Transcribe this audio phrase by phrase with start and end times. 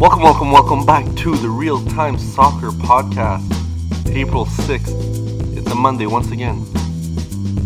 [0.00, 3.44] Welcome, welcome, welcome back to the Real Time Soccer Podcast.
[4.08, 5.58] April 6th.
[5.58, 6.64] It's a Monday once again.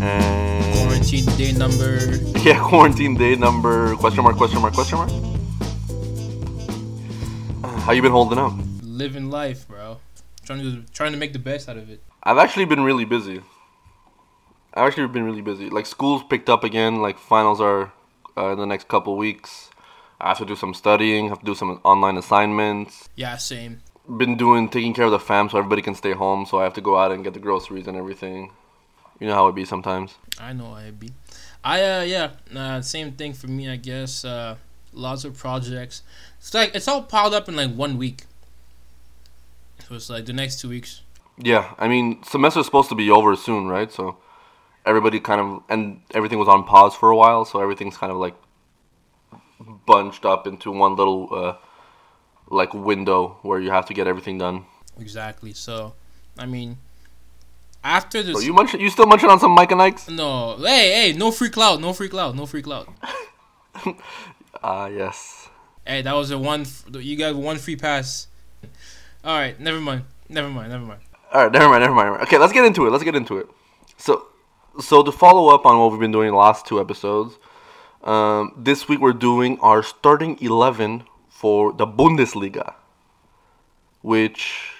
[0.01, 2.17] And Quarantine day number.
[2.43, 5.11] yeah, quarantine day number question mark, question mark, question mark.
[7.83, 8.51] How you been holding up?
[8.81, 10.01] Living life, bro.
[10.43, 12.03] Trying to trying to make the best out of it.
[12.21, 13.43] I've actually been really busy.
[14.73, 15.69] I've actually been really busy.
[15.69, 17.01] Like school's picked up again.
[17.01, 17.93] Like finals are
[18.35, 19.69] uh, in the next couple weeks.
[20.19, 21.29] I have to do some studying.
[21.29, 23.09] Have to do some online assignments.
[23.15, 23.81] Yeah, same.
[24.17, 26.45] Been doing taking care of the fam so everybody can stay home.
[26.45, 28.51] So I have to go out and get the groceries and everything.
[29.19, 30.15] You know how it be sometimes.
[30.39, 31.11] I know I be.
[31.63, 33.69] I uh yeah, uh, same thing for me.
[33.69, 34.57] I guess uh,
[34.93, 36.03] lots of projects.
[36.39, 38.23] It's like it's all piled up in like one week.
[39.87, 41.01] So it's like the next two weeks.
[41.37, 43.91] Yeah, I mean semester's supposed to be over soon, right?
[43.91, 44.17] So
[44.85, 47.45] everybody kind of and everything was on pause for a while.
[47.45, 48.35] So everything's kind of like
[49.85, 51.55] bunched up into one little uh,
[52.49, 54.65] like window where you have to get everything done.
[54.99, 55.53] Exactly.
[55.53, 55.93] So,
[56.37, 56.77] I mean,
[57.83, 58.35] after this.
[58.37, 60.09] So you munch, you still munching on some Mike and Ike's?
[60.09, 62.87] no, hey, hey, no free cloud, no free cloud, no free cloud.
[64.63, 65.49] Ah, yes.
[65.85, 66.61] Hey, that was a one.
[66.61, 68.27] f- You got one free pass.
[69.23, 71.01] All right, never mind, never mind, never mind.
[71.31, 72.21] All right, never mind, never mind.
[72.23, 72.89] Okay, let's get into it.
[72.89, 73.47] Let's get into it.
[73.97, 74.25] So,
[74.79, 77.37] so to follow up on what we've been doing the last two episodes,
[78.05, 82.75] um, this week we're doing our starting eleven for the Bundesliga,
[84.01, 84.71] which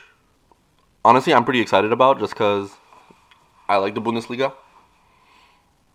[1.03, 2.71] honestly I'm pretty excited about, just because
[3.67, 4.53] I like the Bundesliga.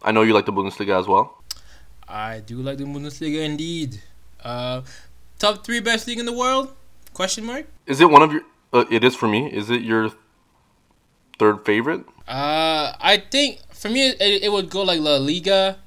[0.03, 1.43] I know you like the Bundesliga as well.
[2.09, 4.01] I do like the Bundesliga indeed.
[4.43, 4.83] Uh,
[5.39, 6.75] top three best league in the world?
[7.15, 7.67] Question mark.
[7.87, 8.43] Is it one of your?
[8.73, 9.53] Uh, it is for me.
[9.53, 10.11] Is it your
[11.39, 12.05] third favorite?
[12.27, 15.79] Uh, I think for me it, it would go like La Liga,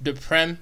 [0.00, 0.58] the Prem,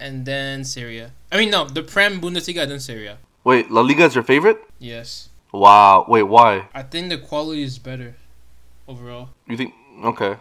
[0.00, 1.12] and then Serie A.
[1.32, 3.18] I mean no, the Prem, Bundesliga, then Serie A.
[3.44, 4.58] Wait, La Liga is your favorite?
[4.78, 6.04] Yes, Wow.
[6.08, 6.68] Wait, why?
[6.74, 8.16] I think the quality is better
[8.86, 9.30] overall.
[9.46, 9.74] You think
[10.04, 10.36] okay?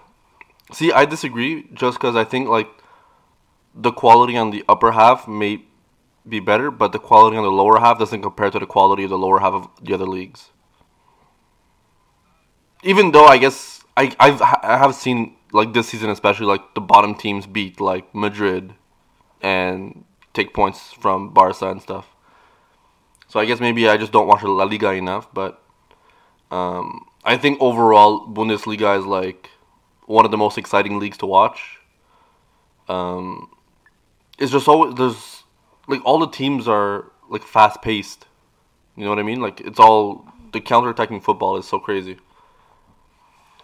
[0.73, 1.67] See, I disagree.
[1.73, 2.67] Just because I think like
[3.73, 5.63] the quality on the upper half may
[6.27, 9.09] be better, but the quality on the lower half doesn't compare to the quality of
[9.09, 10.49] the lower half of the other leagues.
[12.83, 16.81] Even though I guess I I've I have seen like this season especially like the
[16.81, 18.73] bottom teams beat like Madrid
[19.41, 20.03] and
[20.33, 22.07] take points from Barca and stuff.
[23.27, 25.61] So I guess maybe I just don't watch La Liga enough, but
[26.51, 29.49] um, I think overall Bundesliga is like
[30.05, 31.79] one of the most exciting leagues to watch.
[32.87, 33.49] Um,
[34.39, 35.43] it's just always there's
[35.87, 38.25] like all the teams are like fast paced.
[38.95, 39.41] You know what I mean?
[39.41, 42.17] Like it's all the counter attacking football is so crazy.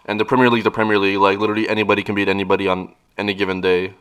[0.04, 3.32] And the Premier League, the Premier League, like literally anybody can beat anybody on any
[3.32, 3.94] given day.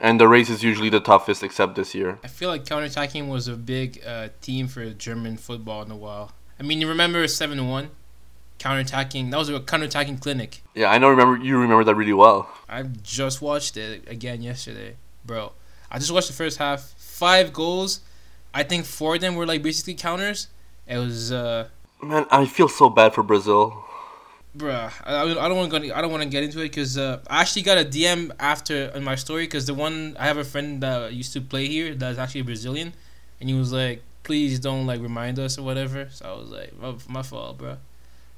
[0.00, 2.18] And the race is usually the toughest, except this year.
[2.22, 6.32] I feel like counterattacking was a big uh, team for German football in a while.
[6.60, 7.90] I mean, you remember seven one,
[8.58, 9.30] counterattacking.
[9.30, 10.62] That was a counterattacking clinic.
[10.74, 11.08] Yeah, I know.
[11.08, 12.50] Remember you remember that really well.
[12.68, 15.52] I just watched it again yesterday, bro.
[15.90, 16.94] I just watched the first half.
[16.98, 18.00] Five goals.
[18.52, 20.48] I think four of them were like basically counters.
[20.86, 21.68] It was, uh,
[22.02, 23.84] Man, I feel so bad for Brazil.
[24.56, 24.92] Bruh.
[25.04, 25.96] I, I don't want to.
[25.96, 28.86] I don't want to get into it because uh, I actually got a DM after
[28.94, 31.94] in my story because the one I have a friend that used to play here
[31.94, 32.94] that's actually Brazilian,
[33.40, 36.80] and he was like, "Please don't like remind us or whatever." So I was like,
[36.80, 37.76] "My, my fault, bro."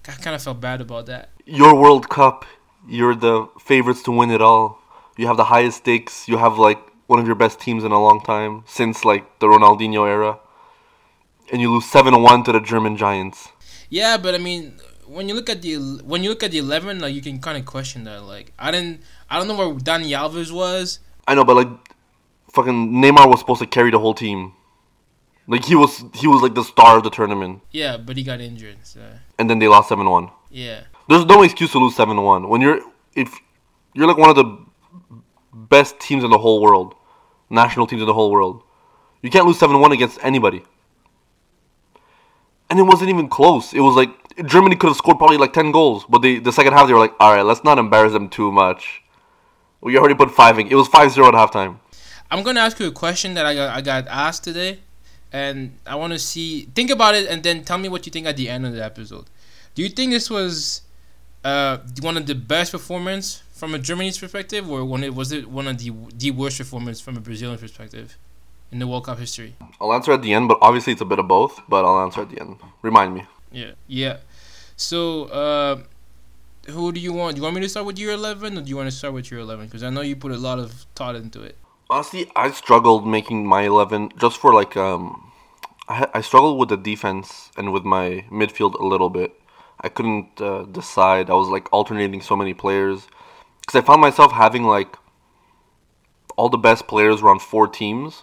[0.08, 1.28] I kind of felt bad about that.
[1.44, 2.46] your World Cup,
[2.88, 4.80] you're the favorites to win it all.
[5.18, 6.26] You have the highest stakes.
[6.28, 9.46] You have like one of your best teams in a long time since like the
[9.46, 10.38] Ronaldinho era.
[11.52, 13.48] And you lose 7-1 to the German Giants.
[13.88, 16.98] Yeah, but I mean, when you look at the when you look at the eleven,
[17.00, 18.22] like you can kind of question that.
[18.24, 21.00] Like I didn't, I don't know where Dani Alves was.
[21.26, 21.68] I know, but like
[22.52, 24.52] fucking Neymar was supposed to carry the whole team.
[25.46, 27.62] Like he was he was like the star of the tournament.
[27.70, 28.78] Yeah, but he got injured.
[28.82, 29.00] So
[29.38, 30.30] And then they lost 7-1.
[30.50, 32.80] yeah, There's no excuse to lose 7-1 when you're
[33.14, 33.34] if
[33.94, 34.58] you're like one of the
[35.54, 36.94] best teams in the whole world,
[37.48, 38.62] national teams in the whole world.
[39.22, 40.62] You can't lose 7-1 against anybody.
[42.70, 43.72] And it wasn't even close.
[43.72, 44.10] It was like
[44.44, 47.00] Germany could have scored probably like 10 goals, but they the second half they were
[47.00, 49.02] like, "All right, let's not embarrass them too much."
[49.80, 50.66] We already put 5 in.
[50.68, 51.78] It was 5-0 at halftime.
[52.30, 54.80] I'm gonna ask you a question that I got I got asked today,
[55.32, 58.26] and I want to see think about it and then tell me what you think
[58.26, 59.26] at the end of the episode.
[59.74, 60.82] Do you think this was
[61.44, 65.50] uh one of the best performance from a Germany's perspective, or one it was it
[65.50, 68.16] one of the the worst performance from a Brazilian perspective
[68.70, 69.54] in the World Cup history?
[69.80, 72.22] I'll answer at the end, but obviously it's a bit of both, but I'll answer
[72.22, 72.56] at the end.
[72.82, 73.26] Remind me.
[73.50, 73.72] Yeah.
[73.86, 74.18] Yeah.
[74.78, 75.80] So, uh,
[76.70, 77.34] who do you want?
[77.34, 79.12] Do you want me to start with year 11 or do you want to start
[79.12, 79.66] with year 11?
[79.66, 81.56] Because I know you put a lot of thought into it.
[81.90, 85.32] Honestly, I struggled making my 11 just for like um
[85.88, 89.32] I, I struggled with the defense and with my midfield a little bit.
[89.80, 91.28] I couldn't uh, decide.
[91.28, 93.08] I was like alternating so many players
[93.60, 94.96] because I found myself having like
[96.36, 98.22] all the best players were on four teams,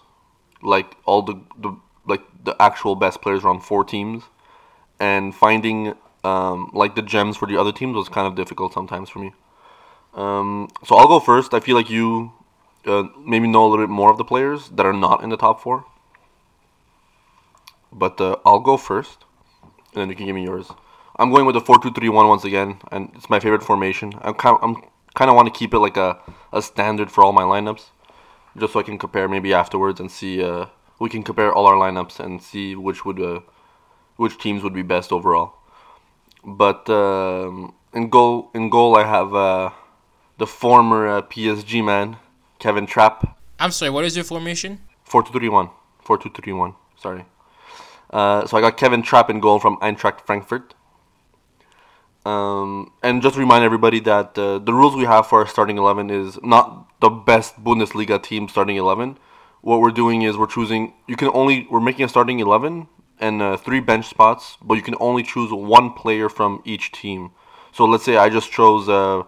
[0.62, 1.76] like all the, the
[2.06, 4.24] like the actual best players were on four teams,
[5.02, 9.10] and finding um, like the gems for the other teams was kind of difficult sometimes
[9.10, 9.32] for me.
[10.24, 11.54] Um, so I'll go first.
[11.54, 12.32] I feel like you
[12.86, 15.38] uh, maybe know a little bit more of the players that are not in the
[15.38, 15.86] top four.
[17.92, 19.18] But uh, I'll go first,
[19.94, 20.68] and then you can give me yours.
[21.18, 24.14] I'm going with the four-two-three-one once again, and it's my favorite formation.
[24.22, 24.76] I'm kind, I'm
[25.14, 26.20] kind of want to keep it like a,
[26.52, 27.84] a standard for all my lineups,
[28.58, 30.44] just so I can compare maybe afterwards and see.
[30.44, 30.66] Uh,
[31.00, 33.40] we can compare all our lineups and see which would uh,
[34.18, 35.56] which teams would be best overall.
[36.46, 39.72] But um, in goal, in goal, I have uh,
[40.38, 42.18] the former uh, PSG man,
[42.60, 43.38] Kevin Trapp.
[43.60, 43.90] I'm sorry.
[43.90, 44.80] What is your formation?
[45.06, 45.70] Four-two-three-one.
[46.02, 46.76] Four-two-three-one.
[46.98, 47.26] Sorry.
[48.12, 50.76] Uh, so I got Kevin Trapp in goal from Eintracht Frankfurt.
[52.26, 55.78] Um, and just to remind everybody that uh, the rules we have for our starting
[55.78, 59.18] 11 is not the best Bundesliga team starting 11.
[59.62, 62.88] What we're doing is we're choosing, you can only, we're making a starting 11
[63.20, 67.32] and uh, three bench spots, but you can only choose one player from each team.
[67.72, 69.24] So let's say I just chose uh,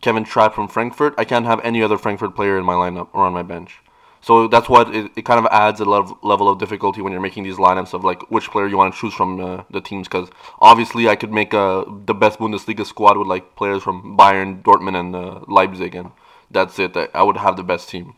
[0.00, 1.14] Kevin Trapp from Frankfurt.
[1.18, 3.80] I can't have any other Frankfurt player in my lineup or on my bench.
[4.20, 7.20] So that's what it, it kind of adds a level, level of difficulty when you're
[7.20, 10.08] making these lineups of like which player you want to choose from uh, the teams.
[10.08, 10.28] Because
[10.58, 14.98] obviously I could make uh, the best Bundesliga squad with like players from Bayern, Dortmund,
[14.98, 16.10] and uh, Leipzig, and
[16.50, 16.96] that's it.
[17.14, 18.14] I would have the best team.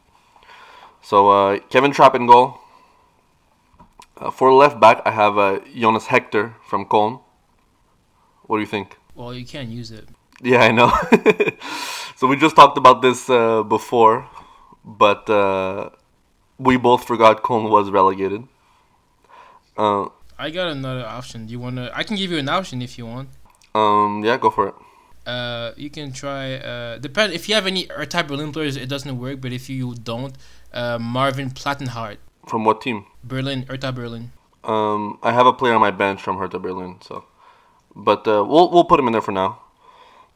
[1.02, 2.58] So uh, Kevin Trapp in goal.
[4.18, 7.20] Uh, for left back, I have uh, Jonas Hector from Cologne.
[8.42, 8.96] What do you think?
[9.14, 10.08] Well, you can't use it.
[10.42, 10.90] Yeah, I know.
[12.16, 14.28] so we just talked about this uh, before,
[14.84, 15.90] but uh,
[16.58, 18.44] we both forgot Cologne was relegated.
[19.76, 20.06] Uh,
[20.38, 21.46] I got another option.
[21.46, 21.90] Do you wanna?
[21.94, 23.28] I can give you an option if you want.
[23.74, 24.74] um, yeah, go for it.
[25.26, 26.54] Uh, you can try.
[26.54, 29.40] Uh, depend if you have any type Berlin players, it doesn't work.
[29.40, 30.34] But if you don't,
[30.72, 32.16] uh, Marvin Plattenhardt,
[32.48, 33.04] From what team?
[33.22, 34.32] Berlin, Hertha Berlin.
[34.64, 37.24] Um, I have a player on my bench from Hertha Berlin, so,
[37.94, 39.60] but uh, we'll we'll put him in there for now.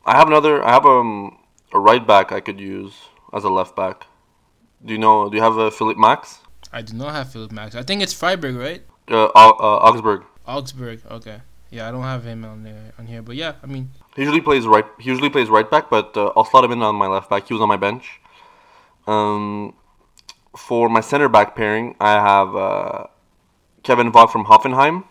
[0.05, 0.63] I have another.
[0.65, 1.39] I have um,
[1.73, 2.95] a right back I could use
[3.33, 4.07] as a left back.
[4.85, 5.29] Do you know?
[5.29, 6.41] Do you have uh, Philipp Max?
[6.73, 7.75] I do not have Philipp Max.
[7.75, 8.83] I think it's Freiburg, right?
[9.11, 10.25] Uh, uh, Augsburg.
[10.47, 11.03] Augsburg.
[11.11, 11.41] Okay.
[11.71, 14.41] Yeah, I don't have him on there on here, but yeah, I mean, He usually
[14.43, 14.85] plays right.
[14.99, 17.49] He usually plays right back, but uh, I'll slot him in on my left back.
[17.49, 18.21] He was on my bench.
[19.07, 19.75] Um,
[20.57, 23.07] for my center back pairing, I have uh,
[23.83, 25.05] Kevin Vogt from Hoffenheim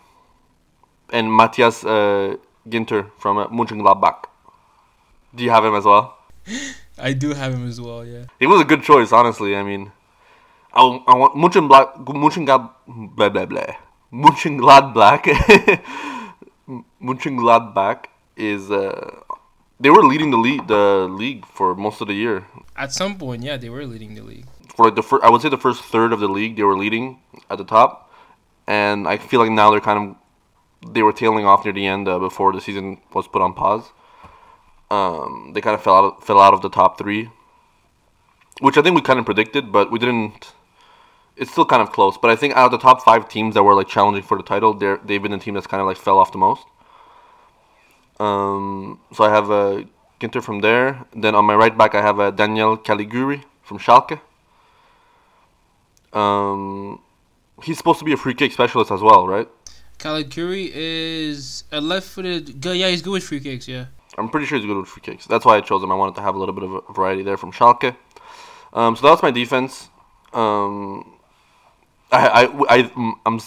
[1.12, 2.36] and Matthias uh,
[2.68, 4.24] Ginter from uh, Mönchengladbach.
[5.34, 6.18] Do you have him as well?
[6.98, 8.04] I do have him as well.
[8.04, 8.24] Yeah.
[8.38, 9.56] He was a good choice, honestly.
[9.56, 9.92] I mean,
[10.72, 13.74] I, I want Mönchengladbach, Mönchengladbach, blah blah blah.
[14.12, 15.24] Mönchengladbach,
[17.02, 18.04] Mönchengladbach
[18.36, 19.20] is uh,
[19.80, 22.46] they were leading the league the league for most of the year.
[22.76, 24.46] At some point, yeah, they were leading the league.
[24.76, 26.76] For like the first, I would say the first third of the league, they were
[26.76, 27.20] leading
[27.50, 28.10] at the top,
[28.66, 32.08] and I feel like now they're kind of they were tailing off near the end
[32.08, 33.84] uh, before the season was put on pause.
[34.90, 37.30] Um, they kind of fell out of, fell out of the top three,
[38.60, 40.52] which I think we kind of predicted, but we didn't.
[41.36, 43.62] It's still kind of close, but I think out of the top five teams that
[43.62, 45.96] were like challenging for the title, they're they've been the team that's kind of like
[45.96, 46.64] fell off the most.
[48.20, 49.84] Um, so I have uh,
[50.20, 51.04] Ginter from there.
[51.14, 54.20] Then on my right back, I have uh, Daniel Caligiuri from Schalke.
[56.12, 57.00] Um,
[57.62, 59.48] he's supposed to be a free kick specialist as well, right?
[59.98, 62.64] Caligiuri is a left-footed.
[62.64, 63.68] Yeah, he's good with free kicks.
[63.68, 63.86] Yeah.
[64.18, 65.26] I'm pretty sure he's good with free kicks.
[65.26, 65.92] That's why I chose him.
[65.92, 67.96] I wanted to have a little bit of a variety there from Schalke.
[68.72, 69.88] Um, so that's my defense.
[70.32, 71.18] Um,
[72.10, 73.40] I, I, I, am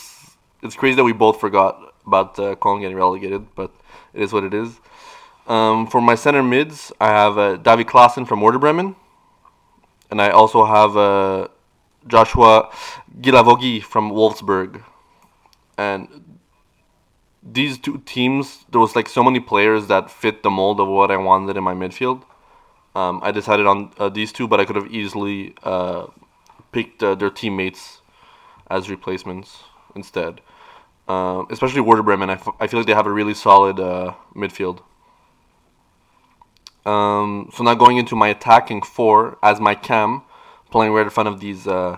[0.63, 3.72] It's crazy that we both forgot about uh, Cologne getting relegated, but
[4.13, 4.79] it is what it is.
[5.48, 8.95] Um, for my center mids, I have uh, David Klaassen from Werder Bremen,
[10.10, 11.48] and I also have uh,
[12.08, 12.70] Joshua
[13.20, 14.84] Guilavogui from Wolfsburg.
[15.78, 16.38] And
[17.44, 21.12] these two teams, there was like so many players that fit the mold of what
[21.12, 22.24] I wanted in my midfield.
[22.96, 26.08] Um, I decided on uh, these two, but I could have easily uh,
[26.72, 28.02] picked uh, their teammates
[28.70, 29.64] as replacements
[29.96, 30.42] instead.
[31.08, 34.16] Um, especially Werder Bremen, I, f- I feel like they have a really solid uh,
[34.36, 34.82] midfield.
[36.86, 40.24] Um, so now going into my attacking four as my cam,
[40.72, 41.98] playing right in front of these uh,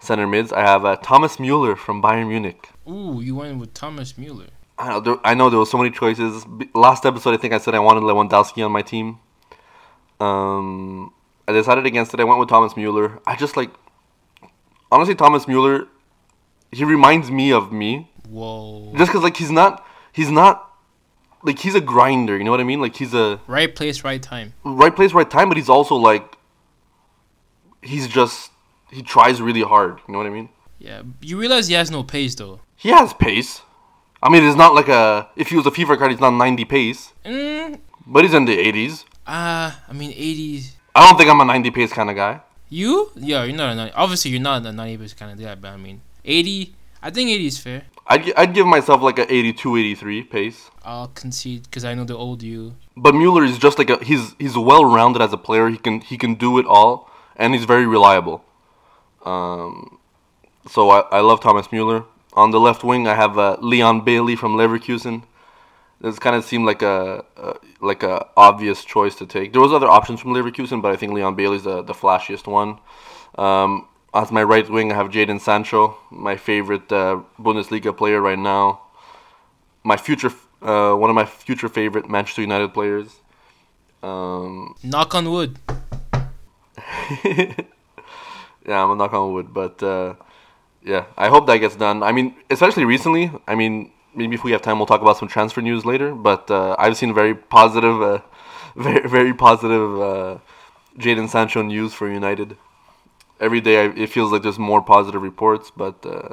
[0.00, 2.68] center mids, I have uh, Thomas Mueller from Bayern Munich.
[2.88, 4.46] Ooh, you went with Thomas Mueller.
[4.78, 6.44] I know, there, I know there was so many choices.
[6.74, 9.18] Last episode, I think I said I wanted Lewandowski on my team.
[10.20, 11.12] Um,
[11.48, 12.20] I decided against it.
[12.20, 13.20] I went with Thomas Mueller.
[13.26, 13.70] I just like,
[14.90, 15.86] honestly, Thomas Mueller.
[16.72, 18.10] He reminds me of me.
[18.28, 18.92] Whoa.
[18.96, 20.74] Just because like he's not he's not
[21.42, 22.36] like he's a grinder.
[22.36, 22.80] You know what I mean?
[22.80, 24.52] Like he's a Right place, right time.
[24.64, 25.48] right place, right time.
[25.48, 26.35] But he's also like
[27.86, 28.50] he's just
[28.90, 29.98] he tries really hard.
[30.06, 30.48] You know what I mean?
[30.78, 31.02] Yeah.
[31.20, 32.60] You realize he has no pace though.
[32.76, 33.62] He has pace.
[34.22, 36.64] I mean, it's not like a if he was a FIFA card, he's not 90
[36.64, 39.04] pace, Mm, but he's in the 80s.
[39.26, 40.72] ah, I mean 80s.
[40.94, 42.40] I don't think I'm a 90 pace kind of guy.
[42.68, 43.10] You?
[43.14, 43.92] Yeah, you're not a 90.
[43.94, 46.74] Obviously, you're not a 90 pace kind of guy, but I mean 80.
[47.02, 47.82] I think 80 is fair.
[48.08, 50.70] I'd, I'd give myself like a 82, 83 pace.
[50.84, 52.74] I'll concede because I know the old you.
[52.96, 55.68] But Mueller is just like a he's he's well rounded as a player.
[55.68, 58.44] He can he can do it all, and he's very reliable.
[59.24, 59.98] Um,
[60.68, 62.04] so I, I love Thomas Mueller.
[62.34, 65.22] On the left wing, I have uh, Leon Bailey from Leverkusen.
[66.00, 67.24] This kind of seemed like a,
[67.80, 69.52] like a obvious choice to take.
[69.52, 72.78] There was other options from Leverkusen, but I think Leon Bailey's the the flashiest one.
[73.36, 78.38] Um, as my right wing, I have Jadon Sancho, my favorite uh, Bundesliga player right
[78.38, 78.82] now.
[79.84, 83.20] My future, uh, one of my future favorite Manchester United players.
[84.02, 85.58] Um, Knock on wood.
[87.24, 90.14] yeah, I'm a knock on wood, but uh,
[90.82, 92.02] yeah, I hope that gets done.
[92.02, 93.30] I mean, especially recently.
[93.46, 96.14] I mean, maybe if we have time, we'll talk about some transfer news later.
[96.14, 98.20] But uh, I've seen very positive, uh,
[98.76, 100.38] very very positive uh,
[100.98, 102.56] Jadon Sancho news for United.
[103.38, 106.30] Every day, I, it feels like there's more positive reports, but uh,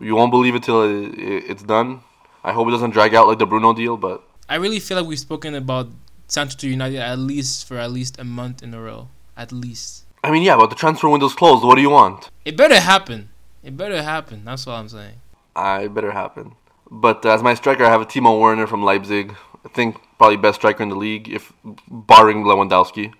[0.00, 2.00] you won't believe it till it, it, it's done.
[2.42, 5.06] I hope it doesn't drag out like the Bruno deal, but I really feel like
[5.06, 5.88] we've spoken about
[6.26, 9.08] Sancho to United at least for at least a month in a row.
[9.42, 10.04] At least.
[10.22, 11.64] I mean, yeah, but the transfer window's closed.
[11.64, 12.30] What do you want?
[12.44, 13.30] It better happen.
[13.64, 14.44] It better happen.
[14.44, 15.16] That's what I'm saying.
[15.56, 16.54] I better happen.
[16.88, 19.34] But as my striker, I have a Timo Werner from Leipzig.
[19.64, 21.52] I think probably best striker in the league, if
[21.90, 23.12] barring Lewandowski.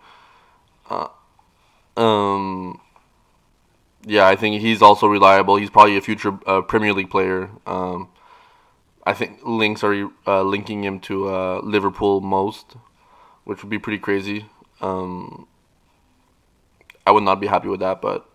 [0.89, 1.09] Uh,
[2.01, 2.81] um,
[4.07, 5.57] yeah, I think he's also reliable.
[5.57, 7.51] He's probably a future uh, Premier League player.
[7.67, 8.11] Um,
[9.05, 12.77] I think links are uh, linking him to uh, Liverpool most,
[13.43, 14.47] which would be pretty crazy.
[14.81, 15.49] Um,
[17.07, 18.27] I would not be happy with that, but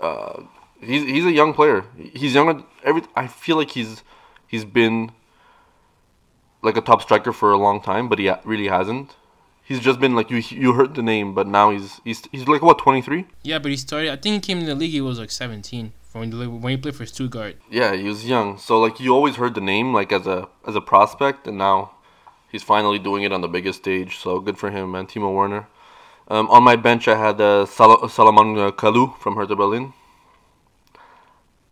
[0.00, 0.42] uh,
[0.80, 1.84] he's he's a young player.
[1.96, 2.62] He's younger.
[2.84, 4.02] Every I feel like he's
[4.46, 5.12] he's been
[6.62, 9.14] like a top striker for a long time, but he really hasn't.
[9.62, 12.62] He's just been like you you heard the name, but now he's he's he's like
[12.62, 13.26] what twenty three.
[13.42, 14.10] Yeah, but he started.
[14.10, 14.92] I think he came in the league.
[14.92, 17.56] He was like 17 when he, when he played for Stuttgart.
[17.70, 18.58] Yeah, he was young.
[18.58, 21.92] So like you always heard the name like as a as a prospect, and now
[22.50, 24.18] he's finally doing it on the biggest stage.
[24.18, 25.06] So good for him, man.
[25.06, 25.66] Timo Werner.
[26.28, 29.92] Um, on my bench, I had uh, Sal- Salomon uh, Kalou from Hertha Berlin.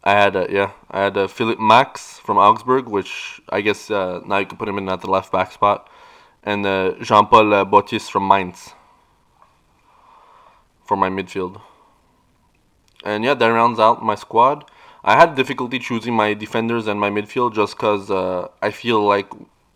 [0.05, 4.21] I had uh, yeah, I had uh, Philipp Max from Augsburg, which I guess uh,
[4.25, 5.91] now you can put him in at the left back spot,
[6.45, 8.75] and uh, Jean Paul uh, Baptiste from Mainz
[10.85, 11.61] for my midfield.
[13.05, 14.71] And yeah, that rounds out my squad.
[15.03, 19.31] I had difficulty choosing my defenders and my midfield just because uh, I feel like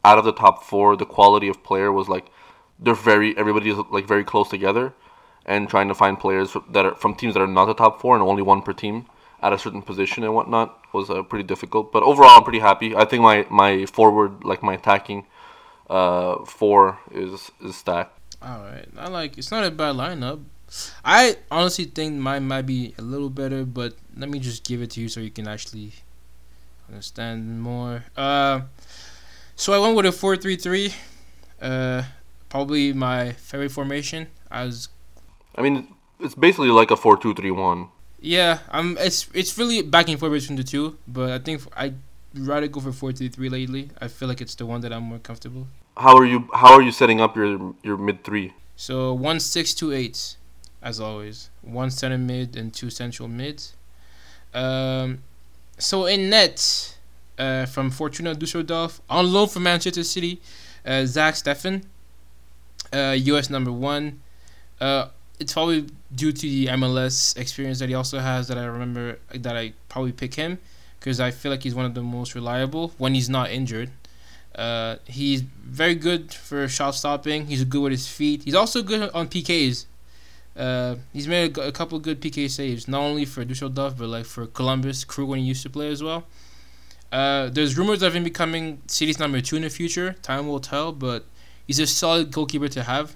[0.05, 2.27] out of the top four, the quality of player was like
[2.79, 4.93] they're very everybody is like very close together,
[5.47, 8.15] and trying to find players that are from teams that are not the top four
[8.15, 9.07] and only one per team
[9.43, 11.93] at a certain position and whatnot was uh, pretty difficult.
[11.93, 12.95] But overall, I'm pretty happy.
[12.95, 15.27] I think my my forward like my attacking
[15.89, 18.19] uh, four is is stacked.
[18.43, 19.39] All right, I like.
[19.39, 20.43] It's not a bad lineup.
[21.05, 24.91] I honestly think mine might be a little better, but let me just give it
[24.93, 25.93] to you so you can actually
[26.89, 28.05] understand more.
[28.17, 28.61] Uh,
[29.57, 30.95] so I went with a four-three-three.
[31.61, 32.03] Uh,
[32.49, 34.29] probably my favorite formation.
[34.51, 34.89] I was
[35.55, 35.89] I mean,
[36.21, 37.89] it's basically like a four-two-three-one.
[38.21, 38.59] yeah.
[38.71, 38.97] I'm.
[38.99, 41.95] It's it's really back and forth between the two, but I think I
[42.35, 43.91] rather go for four-three-three lately.
[44.01, 45.67] I feel like it's the one that I'm more comfortable.
[45.97, 46.49] How are you?
[46.55, 48.53] How are you setting up your your mid three?
[48.77, 50.37] So one six two eight,
[50.81, 51.51] as always.
[51.63, 53.75] One center mid and two central mids.
[54.55, 55.23] Um,
[55.79, 56.97] so in net,
[57.39, 60.41] uh, from Fortuna Düsseldorf on loan from Manchester City,
[60.87, 61.83] uh, Zach Steffen,
[62.93, 63.51] uh, U.S.
[63.51, 64.21] number one.
[64.81, 69.19] Uh, it's probably due to the MLS experience that he also has that I remember
[69.35, 70.59] that I probably pick him
[70.99, 73.91] because I feel like he's one of the most reliable when he's not injured.
[74.55, 77.47] Uh, he's very good for shot stopping.
[77.47, 78.43] He's good with his feet.
[78.43, 79.87] He's also good on PKs.
[80.57, 84.25] Uh, he's made a, a couple good PK saves, not only for Dusseldorf but like
[84.25, 86.25] for Columbus Crew when he used to play as well.
[87.13, 90.15] Uh, there's rumors of him becoming City's number two in the future.
[90.21, 91.25] Time will tell, but
[91.69, 93.15] he's a solid goalkeeper to have.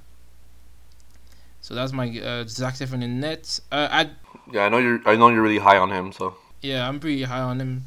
[1.60, 3.58] So that's my uh, Zach Steffen in net.
[3.72, 4.10] Uh, I
[4.52, 5.00] Yeah, I know you're.
[5.04, 6.12] I know you're really high on him.
[6.12, 7.84] So yeah, I'm pretty high on him.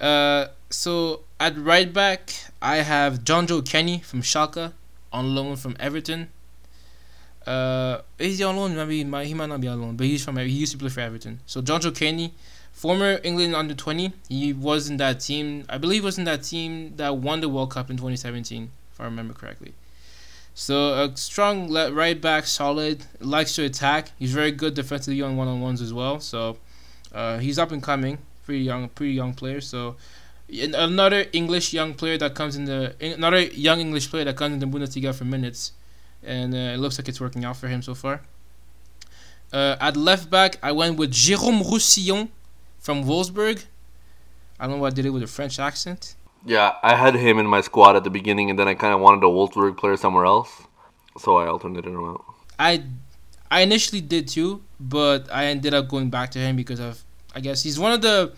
[0.00, 4.72] Uh, so at right back, I have Jonjoe Kenny from Schalke
[5.12, 6.30] on loan from Everton.
[7.46, 8.74] Uh, is he on loan?
[8.74, 10.78] Maybe he might, he might not be on loan, but he's from he used to
[10.78, 11.40] play for Everton.
[11.46, 12.34] So Jonjoe Kenny
[12.74, 14.12] former England under 20.
[14.28, 15.64] He was in that team.
[15.68, 19.04] I believe was in that team that won the World Cup in 2017, if I
[19.04, 19.74] remember correctly.
[20.54, 24.12] So a strong right back, solid, likes to attack.
[24.18, 26.20] He's very good defensively on one on ones as well.
[26.20, 26.58] So
[27.12, 29.60] uh, he's up and coming, pretty young, pretty young player.
[29.60, 29.96] So
[30.48, 34.60] another English young player that comes in the another young English player that comes in
[34.60, 35.72] the Bundesliga for minutes,
[36.22, 38.22] and uh, it looks like it's working out for him so far.
[39.52, 42.28] Uh, at left back, I went with Jérôme Roussillon
[42.78, 43.64] from Wolfsburg.
[44.58, 46.14] I don't know why I did it with a French accent.
[46.46, 49.00] Yeah, I had him in my squad at the beginning, and then I kind of
[49.00, 50.62] wanted a Wolfsburg player somewhere else,
[51.18, 52.24] so I alternated him out.
[52.58, 52.84] I,
[53.50, 57.02] I initially did too, but I ended up going back to him because of
[57.34, 58.32] I guess he's one of the,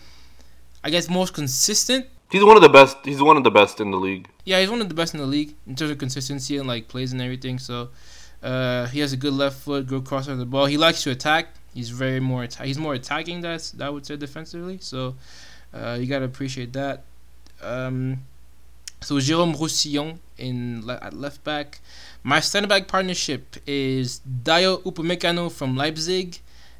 [0.83, 2.07] I guess most consistent.
[2.31, 2.97] He's one of the best.
[3.05, 4.27] He's one of the best in the league.
[4.43, 6.87] Yeah, he's one of the best in the league in terms of consistency and like
[6.87, 7.59] plays and everything.
[7.59, 7.89] So,
[8.43, 10.65] uh, he has a good left foot, good crosser of the ball.
[10.65, 11.49] He likes to attack.
[11.73, 12.43] He's very more.
[12.43, 13.41] Atta- he's more attacking.
[13.41, 14.79] That's that I would say defensively.
[14.81, 15.15] So,
[15.73, 17.03] uh, you gotta appreciate that.
[17.61, 18.19] Um,
[19.01, 21.79] so Jérôme Roussillon in le- at left back.
[22.23, 26.39] My center back partnership is Dayot Upamecano from Leipzig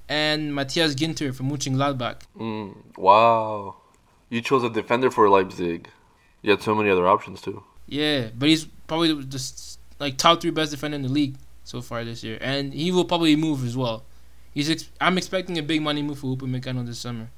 [0.10, 2.18] and Matthias Ginter from Mönchengladbach.
[2.40, 3.76] Mm, wow,
[4.30, 5.90] you chose a defender for Leipzig.
[6.42, 7.64] You had so many other options too.
[7.88, 12.04] Yeah, but he's probably just like top three best defender in the league so far
[12.04, 14.04] this year, and he will probably move as well.
[14.54, 17.30] He's ex- I'm expecting a big money move for Upamecano this summer.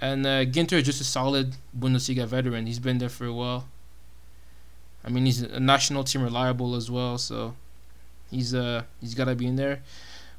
[0.00, 2.66] And uh, Ginter is just a solid Bundesliga veteran.
[2.66, 3.66] He's been there for a while.
[5.04, 7.54] I mean, he's a national team reliable as well, so
[8.30, 9.80] he's uh he's gotta be in there.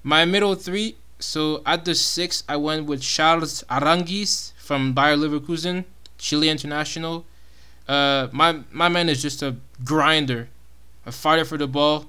[0.04, 0.96] My middle three.
[1.22, 5.84] So at the six, I went with Charles Aranguiz from Bayer Leverkusen,
[6.18, 7.26] Chile international.
[7.88, 10.48] Uh, my my man is just a grinder,
[11.06, 12.06] a fighter for the ball.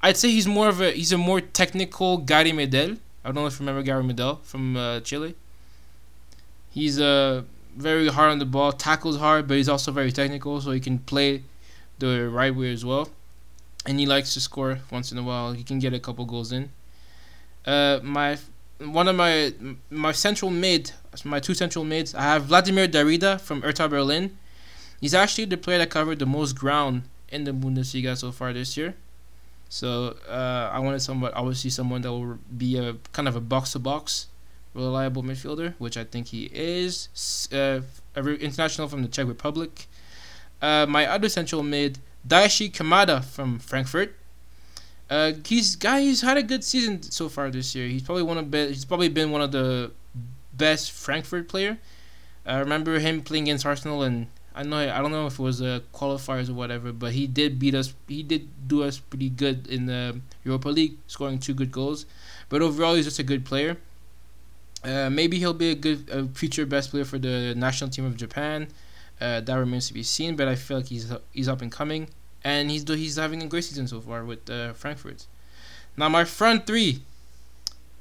[0.00, 2.98] I'd say he's more of a he's a more technical Gary Medel.
[3.24, 5.34] I don't know if you remember Gary Medel from uh, Chile.
[6.74, 7.42] He's uh,
[7.76, 10.98] very hard on the ball, tackles hard, but he's also very technical, so he can
[10.98, 11.44] play
[12.00, 13.10] the right way as well.
[13.86, 15.52] And he likes to score once in a while.
[15.52, 16.72] He can get a couple goals in.
[17.64, 18.38] Uh, my
[18.80, 19.54] one of my
[19.88, 20.90] my central mid,
[21.24, 24.36] my two central mids, I have Vladimir Darida from Hertha Berlin.
[25.00, 28.76] He's actually the player that covered the most ground in the Bundesliga so far this
[28.76, 28.96] year.
[29.68, 33.72] So uh, I wanted someone, obviously someone that will be a kind of a box
[33.72, 34.26] to box
[34.74, 37.48] reliable midfielder, which I think he is.
[37.52, 37.80] Uh,
[38.16, 39.86] international from the Czech Republic.
[40.60, 44.14] Uh, my other central mid, Daichi Kamada from Frankfurt.
[45.10, 46.00] Uh, he's guy.
[46.00, 47.86] He's had a good season so far this year.
[47.86, 49.92] He's probably one of be- he's probably been one of the
[50.52, 51.78] best Frankfurt player.
[52.46, 55.60] I remember him playing against Arsenal, and I know I don't know if it was
[55.60, 57.92] a qualifiers or whatever, but he did beat us.
[58.08, 62.06] He did do us pretty good in the Europa League, scoring two good goals.
[62.48, 63.76] But overall, he's just a good player.
[64.84, 68.68] Uh, maybe he'll be a good future best player for the national team of Japan.
[69.20, 72.08] Uh, that remains to be seen, but I feel like he's he's up and coming,
[72.42, 75.26] and he's he's having a great season so far with uh, Frankfurt.
[75.96, 77.02] Now my front three.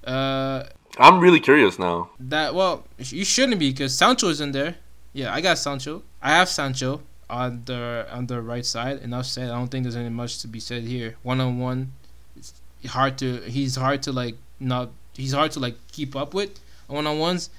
[0.04, 0.64] Uh,
[0.98, 2.10] I'm really curious now.
[2.20, 4.76] That well, you shouldn't be because Sancho is in there.
[5.14, 6.04] Yeah, I got Sancho.
[6.22, 9.02] I have Sancho on the on the right side.
[9.02, 9.50] Enough said.
[9.52, 11.16] I don't think there's any much to be said here.
[11.22, 11.94] One on one,
[12.36, 12.54] it's
[12.88, 13.38] hard to.
[13.42, 14.90] He's hard to like not.
[15.14, 17.50] He's hard to like keep up with one on ones.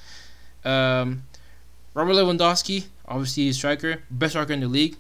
[0.65, 1.25] Um,
[1.95, 4.97] Robert Lewandowski, obviously a striker, best striker in the league.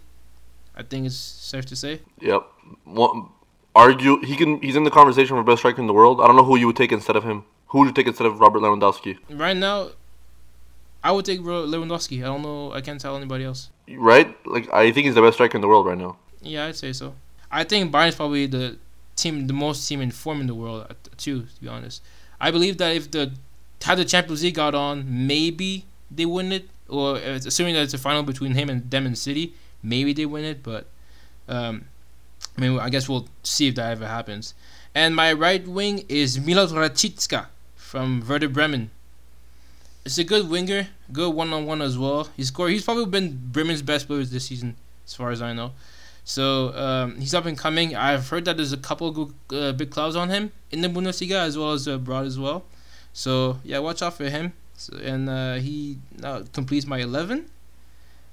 [0.76, 2.00] I think it's safe to say.
[2.20, 2.42] Yep.
[2.84, 3.28] One,
[3.74, 4.60] argue he can.
[4.60, 6.20] He's in the conversation for best striker in the world.
[6.20, 7.44] I don't know who you would take instead of him.
[7.68, 9.18] Who would you take instead of Robert Lewandowski?
[9.30, 9.90] Right now,
[11.02, 12.22] I would take Lewandowski.
[12.22, 12.72] I don't know.
[12.72, 13.70] I can't tell anybody else.
[13.88, 14.34] Right?
[14.46, 16.16] Like I think he's the best striker in the world right now.
[16.40, 17.14] Yeah, I'd say so.
[17.50, 18.78] I think Bayern's probably the
[19.16, 21.42] team, the most team in form in the world too.
[21.42, 22.02] To be honest,
[22.40, 23.32] I believe that if the
[23.84, 26.68] had the Champions League got on, maybe they win it.
[26.88, 30.26] Or uh, assuming that it's a final between him and them and City, maybe they
[30.26, 30.62] win it.
[30.62, 30.86] But
[31.48, 31.86] um,
[32.56, 34.54] I mean, I guess we'll see if that ever happens.
[34.94, 38.90] And my right wing is Milot Rashica from Werder Bremen.
[40.04, 42.28] It's a good winger, good one on one as well.
[42.36, 42.72] He scored.
[42.72, 45.72] He's probably been Bremen's best players this season, as far as I know.
[46.24, 47.96] So um, he's up and coming.
[47.96, 51.36] I've heard that there's a couple good, uh, big clouds on him in the Bundesliga
[51.36, 52.64] as well as abroad as well.
[53.14, 54.52] So yeah, watch out for him.
[54.76, 57.46] So, and uh, he uh, completes my eleven.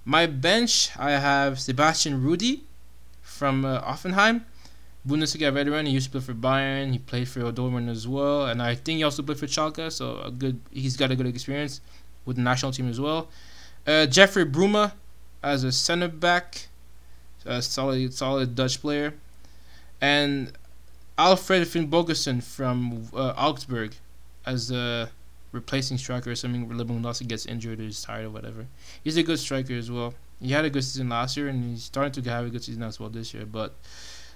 [0.04, 2.64] My bench, I have Sebastian Rudy
[3.22, 4.42] from uh, Hoffenheim,
[5.08, 5.86] Bundesliga veteran.
[5.86, 6.92] He used to play for Bayern.
[6.92, 9.92] He played for Dortmund as well, and I think he also played for Schalke.
[9.92, 11.80] So a good, he's got a good experience
[12.26, 13.30] with the national team as well.
[13.86, 14.94] Uh, Jeffrey Bruma
[15.44, 16.68] as a center back,
[17.46, 19.14] a solid, solid Dutch player,
[20.02, 20.52] and
[21.20, 23.94] Alfred Finn Finnbogason from uh, Augsburg
[24.46, 25.10] as a
[25.52, 28.68] replacing striker, assuming Lewandowski gets injured or is tired or whatever.
[29.04, 30.14] He's a good striker as well.
[30.42, 32.84] He had a good season last year, and he's starting to have a good season
[32.84, 33.46] as well this year.
[33.46, 33.76] But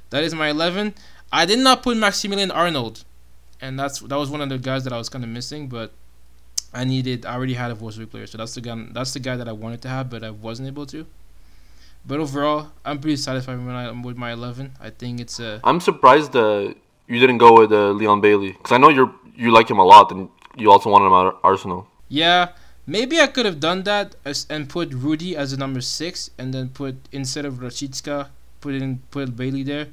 [0.10, 0.94] that is my eleven.
[1.32, 3.04] I did not put Maximilian Arnold,
[3.60, 5.92] and that's that was one of the guys that I was kind of missing, but.
[6.74, 7.26] I needed.
[7.26, 8.76] I already had a Wolfsburg player, so that's the guy.
[8.92, 11.06] That's the guy that I wanted to have, but I wasn't able to.
[12.06, 14.74] But overall, I'm pretty satisfied with my with my eleven.
[14.82, 15.62] I think it's a.
[15.64, 16.74] I'm surprised uh,
[17.08, 19.84] you didn't go with uh, Leon Bailey because I know you're you like him a
[19.84, 21.88] lot, and you also wanted him at Arsenal.
[22.08, 22.50] Yeah,
[22.88, 26.54] maybe I could have done that as, and put Rudy as a number six, and
[26.54, 28.30] then put instead of Rashica,
[28.62, 29.88] put in put Bailey there.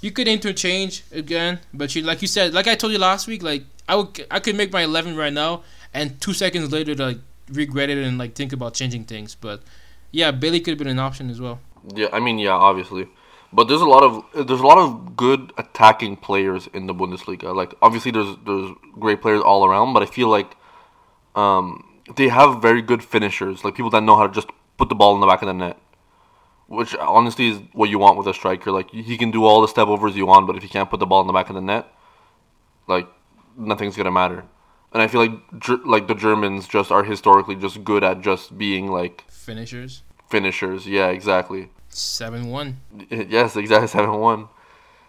[0.00, 3.42] You could interchange again, but you like you said, like I told you last week,
[3.42, 7.18] like I would I could make my eleven right now, and two seconds later like
[7.50, 9.34] regret it and like think about changing things.
[9.34, 9.62] But
[10.10, 11.60] yeah, Bailey could have been an option as well.
[11.94, 13.08] Yeah, I mean, yeah, obviously,
[13.52, 17.54] but there's a lot of there's a lot of good attacking players in the Bundesliga.
[17.54, 20.56] Like obviously, there's there's great players all around, but I feel like
[21.34, 24.94] um, they have very good finishers, like people that know how to just put the
[24.94, 25.78] ball in the back of the net.
[26.66, 28.70] Which honestly is what you want with a striker.
[28.70, 31.00] Like he can do all the step overs you want, but if he can't put
[31.00, 31.86] the ball in the back of the net,
[32.86, 33.08] like
[33.56, 34.44] nothing's gonna matter.
[34.92, 38.88] And I feel like like the Germans just are historically just good at just being
[38.88, 40.86] like Finishers finishers.
[40.86, 41.70] Yeah, exactly.
[41.98, 42.80] Seven one.
[43.10, 44.48] Yes, exactly seven one.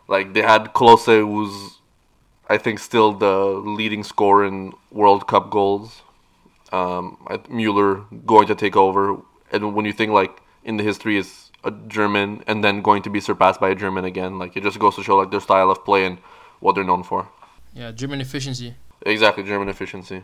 [0.08, 1.80] Like they had Klose, who's
[2.50, 6.02] I think still the leading scorer in World Cup goals.
[6.72, 7.18] Um,
[7.50, 9.22] Mueller going to take over,
[9.52, 13.10] and when you think like in the history is a German and then going to
[13.10, 15.72] be surpassed by a German again, like it just goes to show like their style
[15.72, 16.20] of play and
[16.60, 17.28] what they're known for.
[17.74, 18.76] Yeah, German efficiency.
[19.06, 20.24] Exactly, German efficiency.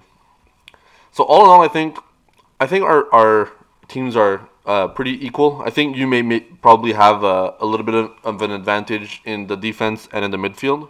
[1.11, 1.97] So all in all, I think,
[2.59, 3.51] I think our our
[3.87, 5.61] teams are uh, pretty equal.
[5.65, 9.21] I think you may, may probably have a, a little bit of, of an advantage
[9.25, 10.89] in the defense and in the midfield.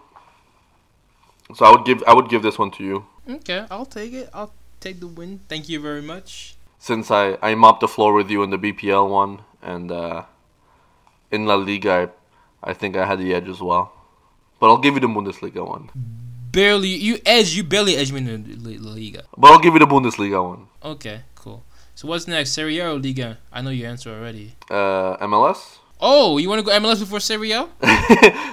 [1.56, 4.30] So I would give I would give this one to you Okay, I'll take it.
[4.34, 5.42] I'll take the win.
[5.48, 6.56] Thank you very much.
[6.80, 10.24] since I I mopped the floor with you in the BPL one and uh,
[11.32, 11.92] in La Liga
[12.64, 13.92] I, I think I had the edge as well.
[14.60, 15.90] But I'll give you the Bundesliga one.
[16.52, 17.56] Barely you edge.
[17.58, 19.24] You barely edge me in the La La Liga.
[19.38, 20.68] But I'll give you the Bundesliga one.
[20.84, 21.65] Okay, cool.
[21.96, 22.52] So what's next?
[22.52, 23.38] Serie A or Liga?
[23.54, 24.52] I know your answer already.
[24.70, 25.78] Uh, MLS.
[26.02, 27.60] Oh, you want to go MLS before Serie A?
[27.62, 27.70] no,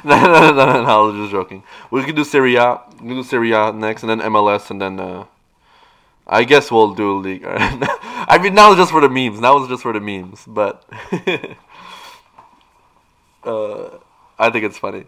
[0.04, 1.64] no, no, no, no, I was just joking.
[1.90, 4.80] We can do Serie A, we can do Serie A next, and then MLS, and
[4.80, 5.24] then uh,
[6.24, 7.42] I guess we'll do League.
[7.46, 9.40] I mean, now it's just for the memes.
[9.40, 10.88] Now it's just for the memes, but
[13.42, 13.88] uh,
[14.38, 15.06] I think it's funny.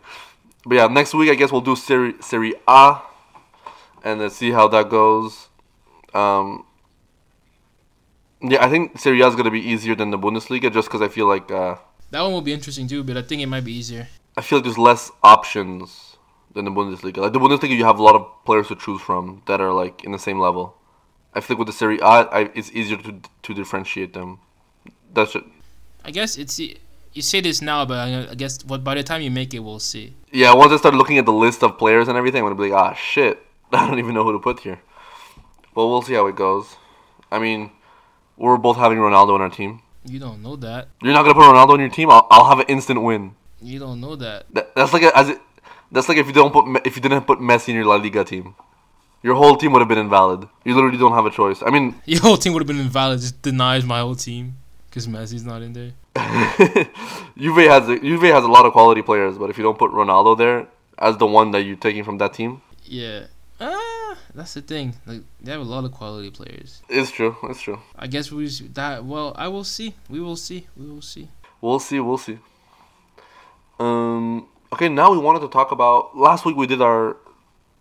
[0.67, 3.01] But yeah, next week I guess we'll do Serie Serie A,
[4.03, 5.47] and then see how that goes.
[6.13, 6.65] Um,
[8.51, 11.09] yeah, I think Serie A is gonna be easier than the Bundesliga, just because I
[11.09, 11.51] feel like.
[11.51, 11.77] Uh,
[12.11, 14.09] That one will be interesting too, but I think it might be easier.
[14.37, 16.17] I feel like there's less options
[16.55, 17.19] than the Bundesliga.
[17.19, 20.05] Like the Bundesliga, you have a lot of players to choose from that are like
[20.05, 20.77] in the same level.
[21.35, 22.05] I feel like with the Serie A,
[22.39, 24.39] I, it's easier to to differentiate them.
[25.13, 25.45] That's it.
[26.05, 29.23] I guess it's you say this now, but I I guess what by the time
[29.23, 30.15] you make it, we'll see.
[30.33, 32.71] Yeah, once I start looking at the list of players and everything, I'm gonna be
[32.71, 33.39] like, ah, shit,
[33.73, 34.81] I don't even know who to put here.
[35.75, 36.77] But we'll see how it goes.
[37.33, 37.71] I mean,
[38.37, 39.81] we're both having Ronaldo on our team.
[40.05, 40.89] You don't know that.
[41.03, 42.11] You're not gonna put Ronaldo on your team.
[42.11, 43.35] I'll, I'll have an instant win.
[43.63, 44.47] You don't know that.
[44.53, 45.39] That, that's like a, as it,
[45.91, 48.25] that's like if you don't put if you didn't put Messi in your La Liga
[48.25, 48.55] team,
[49.23, 50.47] your whole team would have been invalid.
[50.65, 51.63] You literally don't have a choice.
[51.65, 53.21] I mean, Your whole team would have been invalid.
[53.21, 54.57] Just denies my whole team
[54.91, 55.93] because Messi's not in there.
[57.37, 59.91] Juve has a, Juve has a lot of quality players, but if you don't put
[59.91, 60.67] Ronaldo there
[60.99, 63.27] as the one that you're taking from that team, Yeah.
[63.59, 63.75] Uh,
[64.35, 64.95] That's the thing.
[65.07, 66.83] Like they have a lot of quality players.
[66.89, 67.37] it's true.
[67.45, 67.81] It's true.
[67.97, 69.05] I guess we that.
[69.05, 69.95] Well, I will see.
[70.09, 70.67] We will see.
[70.77, 71.29] We will see.
[71.61, 72.01] We'll see.
[72.01, 72.39] We'll see.
[73.79, 74.49] Um.
[74.73, 74.89] Okay.
[74.89, 76.17] Now we wanted to talk about.
[76.17, 77.17] Last week we did our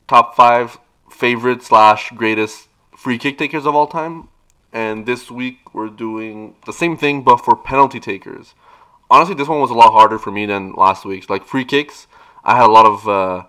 [0.07, 0.77] top five
[1.09, 4.29] favorite slash greatest free kick takers of all time,
[4.71, 8.53] and this week we're doing the same thing but for penalty takers.
[9.09, 11.29] Honestly, this one was a lot harder for me than last week's.
[11.29, 12.07] Like free kicks,
[12.43, 13.43] I had a lot of uh,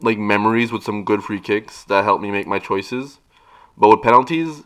[0.00, 3.18] like memories with some good free kicks that helped me make my choices.
[3.76, 4.62] But with penalties,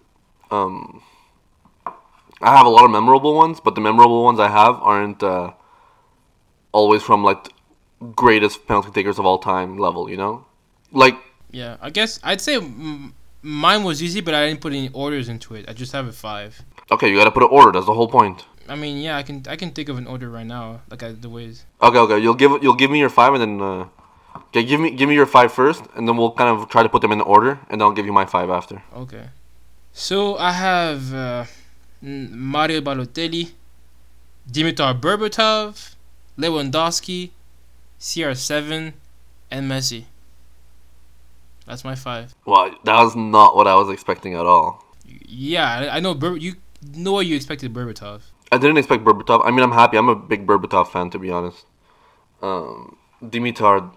[0.51, 1.03] um,
[2.41, 5.53] I have a lot of memorable ones, but the memorable ones I have aren't uh,
[6.73, 7.53] always from like
[8.15, 10.09] greatest penalty takers of all time level.
[10.09, 10.47] You know,
[10.93, 11.17] like
[11.51, 13.13] Yeah, I guess I'd say mm,
[13.43, 15.69] mine was easy, but I didn't put any orders into it.
[15.69, 16.63] I just have a five.
[16.91, 17.73] okay, you gotta put an order.
[17.73, 18.45] That's the whole point.
[18.69, 21.13] I mean, yeah, I can I can think of an order right now, like I,
[21.13, 21.65] the ways.
[21.83, 23.89] Okay, okay, you'll give you'll give me your five, and then uh,
[24.37, 26.89] okay, give me give me your five first, and then we'll kind of try to
[26.89, 28.83] put them in order, and then I'll give you my five after.
[28.95, 29.29] Okay.
[29.93, 31.45] So I have uh,
[32.01, 33.53] Mario Balotelli,
[34.51, 35.95] Dimitar Berbatov,
[36.39, 37.31] Lewandowski,
[37.99, 38.93] CR7,
[39.51, 40.05] and Messi.
[41.67, 42.35] That's my five.
[42.47, 44.85] Well, that was not what I was expecting at all.
[45.05, 46.15] Yeah, I, I know.
[46.15, 46.55] Ber- you
[46.95, 48.23] know what you expected Berbatov.
[48.53, 49.43] I didn't expect Berbatov.
[49.45, 49.97] I mean, I'm happy.
[49.97, 51.67] I'm a big Berbatov fan, to be honest.
[52.43, 53.93] Um, Dimitar,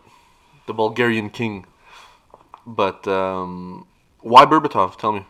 [0.68, 1.66] the Bulgarian king.
[2.66, 3.86] But um,
[4.22, 4.98] why Berbatov?
[4.98, 5.26] Tell me.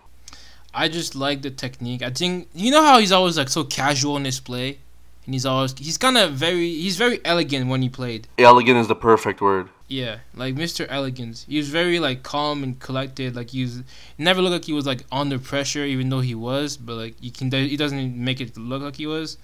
[0.73, 2.01] I just like the technique.
[2.01, 4.79] I think you know how he's always like so casual in his play,
[5.25, 8.27] and he's always he's kind of very he's very elegant when he played.
[8.37, 9.69] Elegant is the perfect word.
[9.87, 10.87] Yeah, like Mr.
[10.89, 11.45] Elegance.
[11.47, 13.35] He was very like calm and collected.
[13.35, 13.83] Like he was
[14.17, 16.77] never looked like he was like under pressure, even though he was.
[16.77, 19.37] But like you can he doesn't make it look like he was.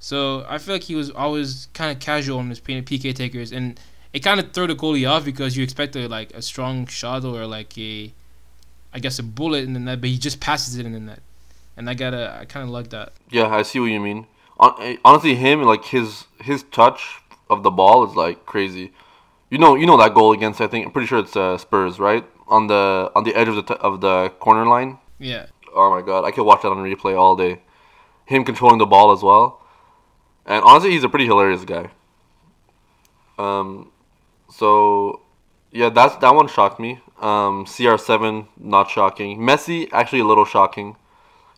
[0.00, 3.78] So I feel like he was always kind of casual on his PK takers, and
[4.14, 7.46] it kind of threw the goalie off because you expected like a strong shot or
[7.46, 8.12] like a,
[8.92, 11.20] I guess a bullet in the net, but he just passes it in the net,
[11.76, 13.12] and I gotta I kind of like that.
[13.28, 14.28] Yeah, I see what you mean.
[14.60, 18.92] Eh, honestly, him like his his touch of the ball is like crazy.
[19.50, 21.98] You know, you know that goal against I think I'm pretty sure it's uh, Spurs,
[21.98, 22.24] right?
[22.46, 24.98] On the on the edge of the t- of the corner line.
[25.18, 25.46] Yeah.
[25.74, 27.62] Oh my god, I could watch that on replay all day.
[28.26, 29.60] Him controlling the ball as well,
[30.46, 31.90] and honestly, he's a pretty hilarious guy.
[33.38, 33.90] Um,
[34.56, 35.20] so
[35.72, 37.00] yeah, that's that one shocked me.
[37.20, 39.38] Um, CR7 not shocking.
[39.38, 40.96] Messi actually a little shocking.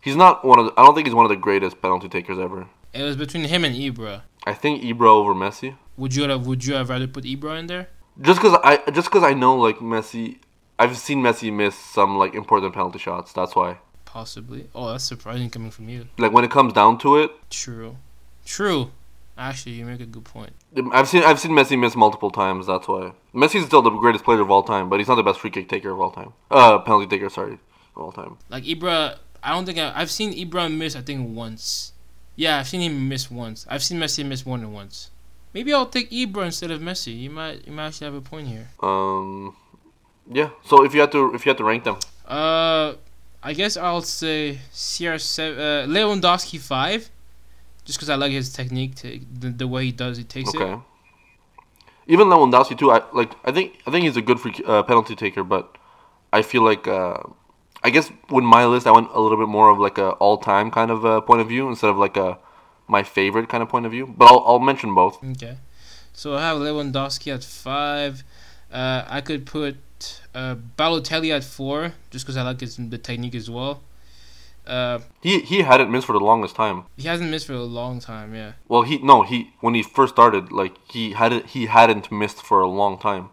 [0.01, 0.65] He's not one of.
[0.65, 2.67] The, I don't think he's one of the greatest penalty takers ever.
[2.93, 4.21] It was between him and Ibra.
[4.45, 5.75] I think Ibra over Messi.
[5.97, 7.89] Would you have Would you have rather put Ibra in there?
[8.21, 10.39] Just because I just because I know like Messi,
[10.79, 13.33] I've seen Messi miss some like important penalty shots.
[13.33, 13.77] That's why.
[14.05, 14.69] Possibly.
[14.73, 16.07] Oh, that's surprising coming from you.
[16.17, 17.29] Like when it comes down to it.
[17.51, 17.97] True.
[18.45, 18.91] True.
[19.37, 20.51] Actually, you make a good point.
[20.91, 22.65] I've seen I've seen Messi miss multiple times.
[22.65, 25.39] That's why Messi's still the greatest player of all time, but he's not the best
[25.39, 26.33] free kick taker of all time.
[26.49, 27.59] Uh, penalty taker, sorry,
[27.95, 28.37] of all time.
[28.49, 30.95] Like Ibra, I don't think I, I've seen Ibra miss.
[30.95, 31.93] I think once.
[32.35, 33.65] Yeah, I've seen him miss once.
[33.69, 35.11] I've seen Messi miss more than once.
[35.53, 37.17] Maybe I'll take Ibra instead of Messi.
[37.17, 38.69] You might you might actually have a point here.
[38.81, 39.55] Um,
[40.31, 40.49] yeah.
[40.65, 41.97] So if you had to if you had to rank them,
[42.27, 42.93] uh,
[43.41, 47.09] I guess I'll say CR seven, uh, Lewandowski five,
[47.87, 50.61] just because I like his technique, to, the the way he does, he takes it.
[50.61, 50.73] okay.
[50.73, 50.79] it.
[52.07, 52.91] Even Lewandowski too.
[52.91, 53.31] I like.
[53.45, 55.77] I think I think he's a good free, uh, penalty taker, but
[56.31, 56.87] I feel like.
[56.87, 57.17] Uh,
[57.83, 60.37] I guess with my list, I went a little bit more of like a all
[60.39, 62.37] time kind of uh, point of view instead of like a
[62.87, 65.23] my favorite kind of point of view, but I'll, I'll mention both.
[65.23, 65.57] Okay.
[66.11, 68.23] So I have Lewandowski at five.
[68.71, 69.77] Uh, I could put
[70.33, 73.83] uh, Balotelli at four, just because I like his the technique as well.
[74.67, 76.83] Uh, he he hadn't missed for the longest time.
[76.97, 78.53] He hasn't missed for a long time, yeah.
[78.67, 82.61] Well, he no he when he first started, like he hadn't he hadn't missed for
[82.61, 83.29] a long time,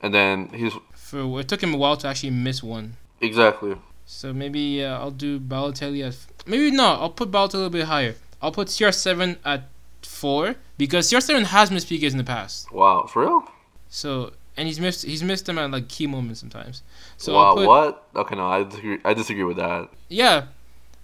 [0.00, 0.74] and then he's.
[0.94, 2.96] For it took him a while to actually miss one.
[3.20, 3.76] Exactly.
[4.06, 6.16] So maybe uh, I'll do Balotelli at
[6.46, 8.16] maybe no, I'll put Balotelli a little bit higher.
[8.40, 9.68] I'll put CR7 at
[10.02, 12.72] four because CR7 has missed PKs in the past.
[12.72, 13.44] Wow, for real?
[13.88, 16.82] So and he's missed he's missed them at like key moments sometimes.
[17.16, 18.06] So wow, put, what?
[18.16, 18.98] Okay, no, I disagree.
[19.04, 19.88] I disagree with that.
[20.08, 20.46] Yeah,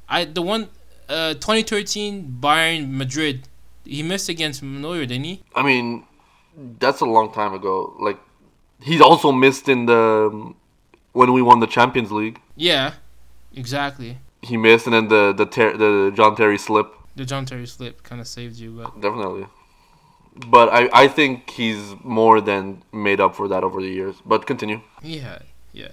[0.09, 0.69] I the one,
[1.09, 3.49] uh, 2013 Bayern Madrid,
[3.85, 5.43] he missed against Neuer, didn't he?
[5.55, 6.05] I mean,
[6.79, 7.97] that's a long time ago.
[8.01, 8.19] Like,
[8.83, 10.55] he's also missed in the
[11.13, 12.41] when we won the Champions League.
[12.57, 12.95] Yeah,
[13.55, 14.19] exactly.
[14.43, 18.03] He missed, and then the the ter- the John Terry slip the John Terry slip
[18.03, 19.47] kind of saved you, but definitely.
[20.47, 24.15] But I, I think he's more than made up for that over the years.
[24.25, 24.81] But continue.
[25.03, 25.41] Yeah,
[25.73, 25.89] yeah.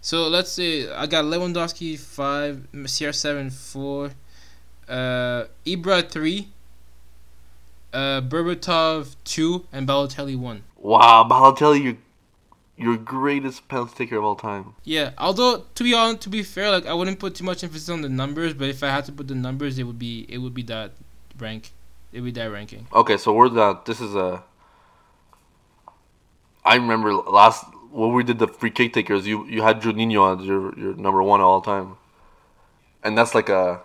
[0.00, 4.12] So let's say I got Lewandowski five, CR seven four,
[4.88, 6.48] uh, Ibra three,
[7.92, 10.62] uh, Berbatov two, and Balotelli one.
[10.76, 11.98] Wow, Balotelli, you
[12.76, 14.74] your greatest penalty taker of all time.
[14.84, 17.88] Yeah, although to be honest, to be fair, like I wouldn't put too much emphasis
[17.88, 20.38] on the numbers, but if I had to put the numbers, it would be it
[20.38, 20.92] would be that
[21.38, 21.72] rank.
[22.12, 22.86] It would be that ranking.
[22.92, 23.84] Okay, so we're that.
[23.84, 24.44] This is a.
[26.64, 30.46] I remember last when we did the free kick takers, you you had Juninho as
[30.46, 31.96] your your number one all time,
[33.02, 33.80] and that's like a,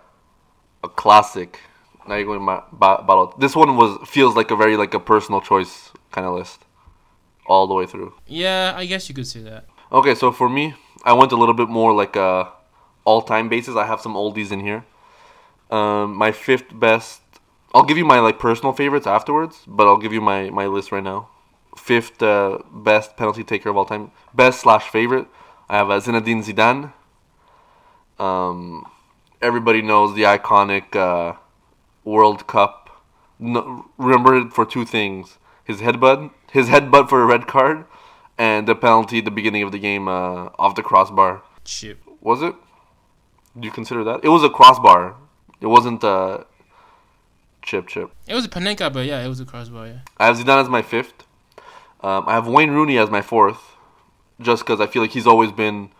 [0.82, 1.60] a classic.
[2.06, 3.34] Now you're going my battle.
[3.38, 6.60] This one was feels like a very like a personal choice kind of list
[7.46, 8.14] all the way through.
[8.26, 9.66] Yeah, I guess you could say that.
[9.90, 12.52] Okay, so for me, I went a little bit more like a
[13.04, 13.76] all-time basis.
[13.76, 14.84] I have some oldies in here.
[15.70, 17.20] Um, my fifth best.
[17.74, 20.92] I'll give you my like personal favorites afterwards, but I'll give you my my list
[20.92, 21.28] right now.
[21.76, 25.26] Fifth uh, best penalty taker of all time, best slash favorite.
[25.68, 26.92] I have uh, Zinedine Zidane.
[28.24, 28.86] Um,
[29.42, 31.36] everybody knows the iconic uh,
[32.04, 33.02] World Cup.
[33.38, 37.84] No, remember for two things: his headbutt his headbutt for a red card,
[38.38, 41.42] and the penalty at the beginning of the game uh, off the crossbar.
[41.64, 41.98] Chip.
[42.20, 42.54] Was it?
[43.58, 44.20] Do you consider that?
[44.22, 45.16] It was a crossbar.
[45.60, 46.46] It wasn't a
[47.62, 48.12] chip chip.
[48.28, 49.86] It was a Panenka, but yeah, it was a crossbar.
[49.88, 49.98] Yeah.
[50.16, 51.24] I have Zidane as my fifth.
[52.04, 53.62] Um, I have Wayne Rooney as my fourth.
[54.40, 55.90] just because I feel like he's always been,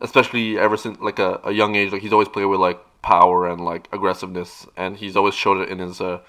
[0.00, 3.48] especially ever since like a, a young age, like he's always played with like power
[3.48, 6.20] and like aggressiveness, and he's always showed it in his uh,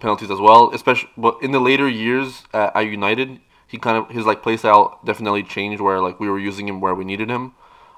[0.00, 0.70] penalties as well.
[0.72, 4.56] Especially, but in the later years at, at United, he kind of his like play
[4.56, 7.52] style definitely changed where like we were using him where we needed him.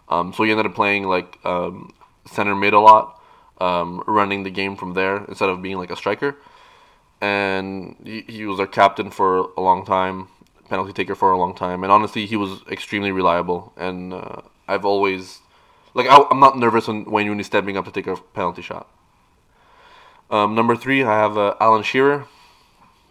[0.09, 1.93] Um, so he ended up playing like um,
[2.27, 3.21] center mid a lot,
[3.61, 6.37] um, running the game from there instead of being like a striker.
[7.21, 10.29] And he, he was our captain for a long time,
[10.68, 13.72] penalty taker for a long time, and honestly, he was extremely reliable.
[13.76, 15.40] And uh, I've always
[15.94, 18.88] like I, I'm not nervous when Wayne Rooney stepping up to take a penalty shot.
[20.31, 22.26] Um, number three, I have uh, Alan Shearer,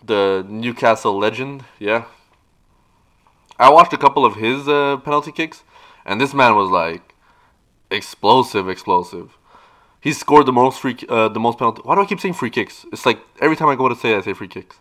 [0.03, 1.65] the Newcastle legend.
[1.79, 2.05] Yeah,
[3.57, 5.63] I watched a couple of his uh, penalty kicks,
[6.05, 7.15] and this man was like
[7.89, 9.37] explosive, explosive.
[10.01, 11.81] He scored the most free, uh, the most penalty.
[11.83, 12.85] Why do I keep saying free kicks?
[12.91, 14.77] It's like every time I go to say, it, I say free kicks.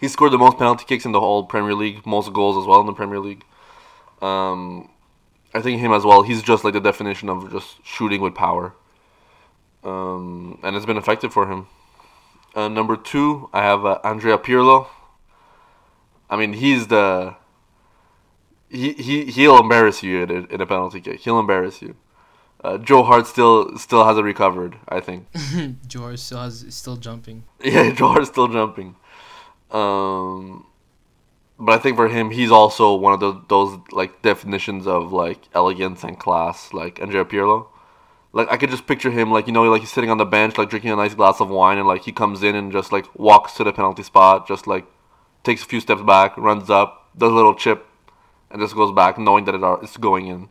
[0.00, 2.80] He scored the most penalty kicks in the whole Premier League, most goals as well
[2.80, 3.44] in the Premier League.
[4.20, 4.90] Um,
[5.54, 6.22] I think him as well.
[6.22, 8.74] He's just like the definition of just shooting with power,
[9.84, 11.66] um, and it's been effective for him.
[12.54, 14.88] Uh, number two, I have uh, Andrea Pirlo.
[16.28, 17.36] I mean, he's the
[18.68, 21.20] he he he'll embarrass you in a, in a penalty kick.
[21.20, 21.96] He'll embarrass you.
[22.64, 24.76] Uh, Joe Hart still still hasn't recovered.
[24.88, 25.28] I think.
[25.86, 27.44] George still has is still jumping.
[27.62, 28.96] Yeah, Joe Hart's still jumping.
[29.70, 30.66] Um,
[31.58, 35.48] but I think for him, he's also one of those, those like definitions of like
[35.54, 37.68] elegance and class, like Andrea Pirlo.
[38.32, 40.58] Like I could just picture him, like you know, like he's sitting on the bench,
[40.58, 43.06] like drinking a nice glass of wine, and like he comes in and just like
[43.18, 44.86] walks to the penalty spot, just like
[45.42, 47.86] takes a few steps back, runs up, does a little chip,
[48.50, 50.48] and just goes back, knowing that it are, it's going in.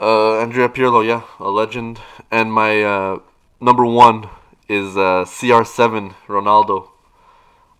[0.00, 2.00] Uh, Andrea Pirlo, yeah, a legend.
[2.30, 3.18] And my uh,
[3.60, 4.30] number one
[4.68, 6.90] is uh, CR7 Ronaldo.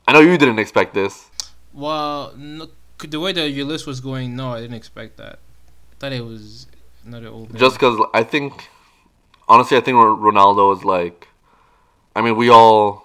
[0.08, 1.30] I know you didn't expect this.
[1.74, 2.68] Well, no,
[2.98, 5.38] the way that your list was going, no, I didn't expect that.
[5.92, 6.66] I thought it was
[7.04, 7.52] another old.
[7.52, 7.60] Man.
[7.60, 8.70] Just because I think,
[9.50, 11.28] honestly, I think Ronaldo is like,
[12.16, 13.04] I mean, we all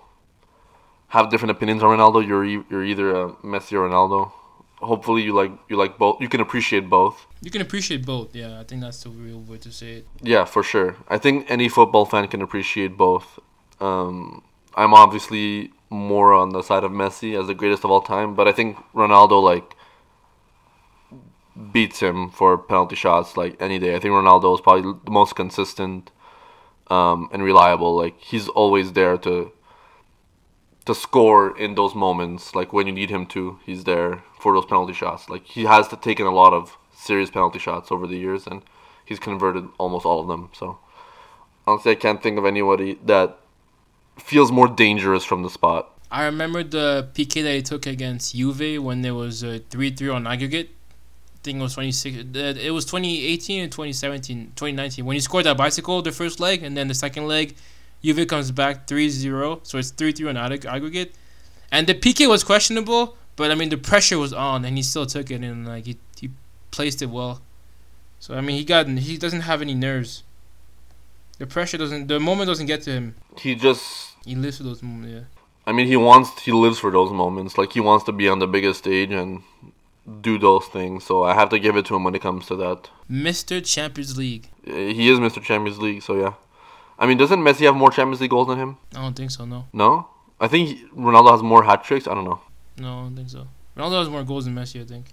[1.09, 2.25] have different opinions on Ronaldo.
[2.25, 4.31] You're e- you're either a Messi or Ronaldo.
[4.77, 6.21] Hopefully, you like you like both.
[6.21, 7.27] You can appreciate both.
[7.41, 8.33] you can appreciate both.
[8.33, 10.07] Yeah, I think that's the real way to say it.
[10.21, 10.95] Yeah, for sure.
[11.09, 13.39] I think any football fan can appreciate both.
[13.81, 14.41] Um,
[14.75, 18.47] I'm obviously more on the side of Messi as the greatest of all time, but
[18.47, 19.75] I think Ronaldo like
[21.71, 23.95] beats him for penalty shots like any day.
[23.95, 26.12] I think Ronaldo is probably the most consistent
[26.88, 27.95] um, and reliable.
[27.95, 29.51] Like he's always there to
[30.86, 32.56] to score in those moments.
[32.56, 35.29] Like when you need him to, he's there for those penalty shots.
[35.29, 38.63] Like he has taken a lot of serious penalty shots over the years, and
[39.06, 40.49] he's converted almost all of them.
[40.53, 40.79] So
[41.67, 43.38] honestly, I can't think of anybody that
[44.19, 45.89] feels more dangerous from the spot.
[46.12, 50.10] I remember the PK that he took against Juve when there was a 3 3
[50.10, 50.69] on aggregate.
[50.69, 52.17] I think it was 26.
[52.36, 55.06] uh, It was 2018 and 2017, 2019.
[55.06, 57.56] When he scored that bicycle the first leg, and then the second leg,
[58.04, 59.60] Juve comes back 3 0.
[59.63, 61.15] So it's 3 3 on ag- aggregate.
[61.71, 65.08] And the PK was questionable, but I mean, the pressure was on, and he still
[65.08, 66.30] took it, and like he, he
[66.69, 67.41] placed it well.
[68.19, 70.23] So I mean, he got he doesn't have any nerves.
[71.43, 73.15] The pressure doesn't, the moment doesn't get to him.
[73.38, 75.12] He just He lives for those moments.
[75.13, 75.23] Yeah.
[75.67, 77.58] I mean, he wants, he lives for those moments.
[77.58, 79.43] Like he wants to be on the biggest stage and
[80.21, 81.03] do those things.
[81.03, 82.89] So I have to give it to him when it comes to that.
[83.12, 83.56] Mr.
[83.73, 84.45] Champions League.
[84.65, 85.41] Uh, He is Mr.
[85.43, 86.34] Champions League, so yeah.
[86.97, 88.77] I mean, doesn't Messi have more Champions League goals than him?
[88.95, 89.43] I don't think so.
[89.43, 90.08] No, No,
[90.39, 92.08] I think he- Ronaldo has more hat tricks.
[92.08, 92.39] I don't know.
[92.77, 93.47] no, I don't think so.
[93.75, 94.79] Ronaldo has more goals than Messi.
[94.82, 95.08] I think.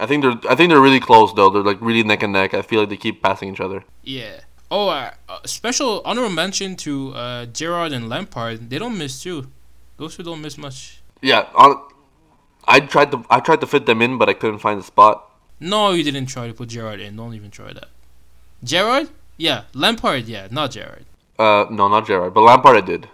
[0.00, 1.50] I think they're, I think they're really close though.
[1.50, 2.54] They're like really neck and neck.
[2.54, 3.84] I feel like they keep passing each other.
[4.02, 4.40] Yeah.
[4.70, 8.68] Oh, uh, uh, special honorable mention to uh, Gerrard and Lampard.
[8.70, 9.48] They don't miss too.
[9.96, 11.00] Those two don't miss much.
[11.22, 11.80] Yeah, on,
[12.66, 15.30] I tried to, I tried to fit them in, but I couldn't find the spot.
[15.60, 17.16] No, you didn't try to put Gerrard in.
[17.16, 17.88] Don't even try that.
[18.62, 19.08] Gerrard?
[19.36, 19.62] Yeah.
[19.72, 20.26] Lampard?
[20.26, 20.48] Yeah.
[20.50, 21.06] Not Gerrard.
[21.38, 23.08] Uh, no, not Gerrard, but Lampard I did.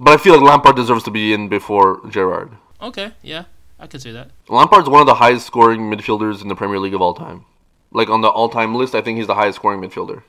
[0.00, 2.50] But I feel like Lampard deserves to be in before Gerrard.
[2.80, 3.12] Okay.
[3.22, 3.44] Yeah.
[3.78, 4.30] I could say that.
[4.48, 7.44] Lampard's one of the highest scoring midfielders in the Premier League of all time.
[7.92, 10.22] Like on the all time list, I think he's the highest scoring midfielder.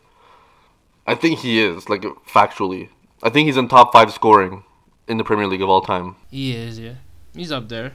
[1.08, 2.90] I think he is, like factually.
[3.24, 4.64] I think he's in top five scoring
[5.08, 6.16] in the Premier League of all time.
[6.32, 6.80] He is.
[6.80, 6.96] Yeah.
[7.36, 7.94] He's up there.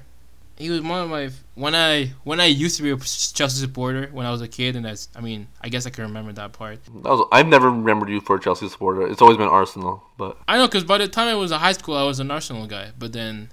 [0.56, 4.10] He was one of my when I when I used to be a Chelsea supporter
[4.12, 6.52] when I was a kid, and that's I mean I guess I can remember that
[6.52, 6.84] part.
[6.84, 9.06] That was I've never remembered you for a Chelsea supporter.
[9.06, 11.72] It's always been Arsenal, but I know because by the time I was in high
[11.72, 12.90] school, I was an Arsenal guy.
[12.98, 13.48] But then,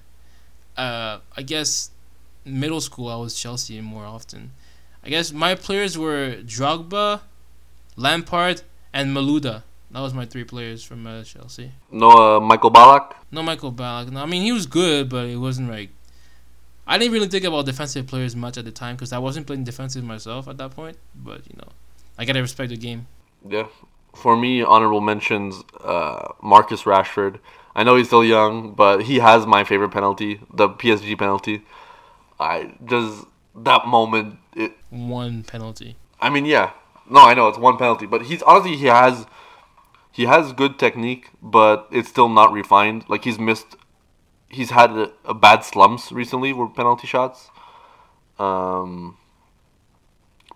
[0.75, 1.91] uh, I guess
[2.43, 4.51] middle school, I was Chelsea more often.
[5.01, 7.21] I guess my players were Drogba,
[7.95, 8.63] Lampard,
[8.93, 9.63] and Malouda.
[9.91, 11.71] That was my three players from uh, Chelsea.
[11.91, 13.13] no uh, Michael Ballack.
[13.31, 14.11] No Michael Ballack.
[14.11, 15.89] No, I mean he was good, but it wasn't like
[16.85, 19.63] I didn't really think about defensive players much at the time because I wasn't playing
[19.65, 20.97] defensive myself at that point.
[21.15, 21.69] But you know,
[22.17, 23.07] I gotta respect the game.
[23.47, 23.67] Yeah.
[24.15, 27.39] For me, honorable mentions uh, Marcus Rashford.
[27.75, 31.61] I know he's still young, but he has my favorite penalty, the PSG penalty.
[32.39, 33.25] I just
[33.55, 34.39] that moment.
[34.55, 35.97] It, One penalty.
[36.19, 36.71] I mean, yeah.
[37.09, 39.25] No, I know it's one penalty, but he's honestly he has
[40.11, 43.05] he has good technique, but it's still not refined.
[43.07, 43.75] Like he's missed,
[44.49, 47.49] he's had a, a bad slumps recently with penalty shots.
[48.39, 49.17] Um,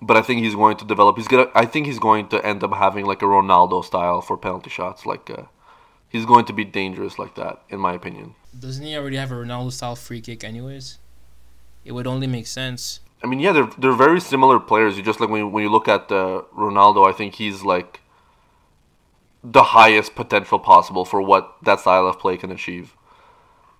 [0.01, 1.17] but I think he's going to develop.
[1.17, 1.47] He's gonna.
[1.53, 5.05] I think he's going to end up having like a Ronaldo style for penalty shots.
[5.05, 5.43] Like uh,
[6.09, 8.35] he's going to be dangerous like that, in my opinion.
[8.57, 10.97] Doesn't he already have a Ronaldo style free kick, anyways?
[11.85, 12.99] It would only make sense.
[13.24, 14.97] I mean, yeah, they're they're very similar players.
[14.97, 17.99] You just like when you, when you look at uh, Ronaldo, I think he's like
[19.43, 22.95] the highest potential possible for what that style of play can achieve.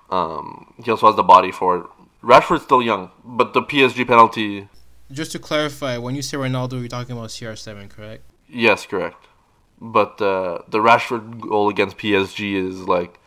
[0.10, 1.86] Um, he also has the body for it.
[2.24, 4.68] Rashford's still young, but the PSG penalty,
[5.12, 8.24] Just to clarify, when you say Ronaldo, you're talking about CR7, correct?
[8.48, 9.28] yes, correct.
[9.80, 13.20] But uh, the Rashford goal against PSG is like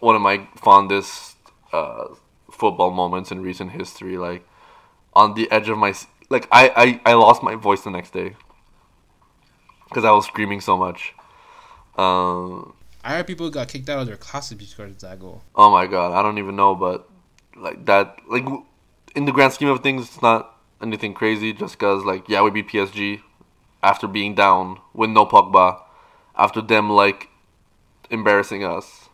[0.00, 1.36] one of my fondest
[1.72, 2.06] uh,
[2.50, 4.16] football moments in recent history.
[4.16, 4.44] Like
[5.14, 5.94] on the edge of my
[6.28, 8.36] like, I I, I lost my voice the next day
[9.88, 11.14] because I was screaming so much.
[11.96, 15.42] Um, I heard people got kicked out of their classes because of that goal.
[15.54, 17.08] oh my god, I don't even know, but
[17.56, 18.46] like that, like
[19.14, 21.52] in the grand scheme of things, it's not anything crazy.
[21.52, 23.20] Just because, like, yeah, we beat PSG
[23.82, 25.82] after being down with no Pogba,
[26.36, 27.28] after them like
[28.10, 29.09] embarrassing us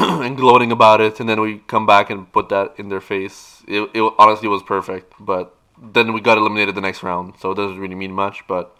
[0.24, 3.62] and gloating about it, and then we come back and put that in their face.
[3.68, 7.56] It, it honestly was perfect, but then we got eliminated the next round, so it
[7.56, 8.46] doesn't really mean much.
[8.48, 8.76] But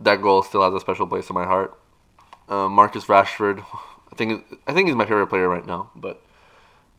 [0.00, 1.78] that goal still has a special place in my heart.
[2.48, 3.64] Uh, Marcus Rashford,
[4.12, 5.90] I think I think he's my favorite player right now.
[5.96, 6.22] But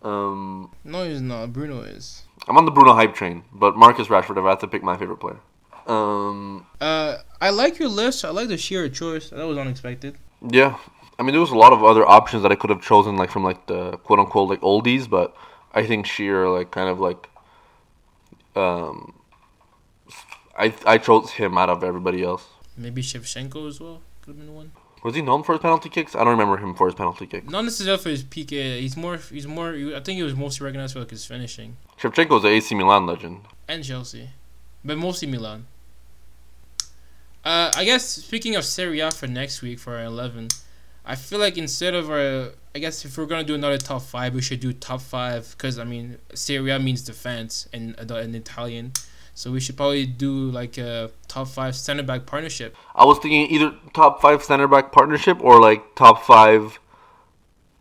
[0.04, 1.54] um, No, he's not.
[1.54, 2.24] Bruno is.
[2.48, 3.44] I'm on the Bruno hype train.
[3.54, 5.40] But Marcus Rashford, if I had to pick my favorite player.
[5.88, 8.26] Um, Uh, I like your list.
[8.26, 9.30] I like the Shearer choice.
[9.30, 10.18] That was unexpected.
[10.52, 10.78] yeah,
[11.20, 13.32] I mean there was a lot of other options that I could have chosen, like
[13.32, 15.36] from like the quote unquote like oldies, but
[15.74, 17.28] I think Shearer like kind of like
[18.56, 19.14] um,
[20.58, 22.46] I I chose him out of everybody else.
[22.78, 24.02] Maybe Shevchenko as well.
[24.22, 24.72] Could have been one.
[25.04, 26.16] Was he known for his penalty kicks?
[26.16, 27.50] I don't remember him for his penalty kick.
[27.50, 28.80] Not necessarily for his PK.
[28.80, 29.18] He's more.
[29.18, 29.70] He's more.
[29.70, 33.06] I think he was mostly recognized for like his finishing Shevchenko is a AC Milan
[33.08, 33.42] legend.
[33.68, 34.30] and Chelsea,
[34.84, 35.66] but mostly Milan.
[37.46, 40.50] Uh, I guess speaking of Serie A for next week for our eleven,
[41.10, 44.36] I feel like instead of our, I guess if we're gonna do another top five,
[44.36, 48.92] we should do top five because I mean Serie A means defense in in Italian,
[49.34, 52.76] so we should probably do like a top five center back partnership.
[52.94, 56.78] I was thinking either top five center back partnership or like top five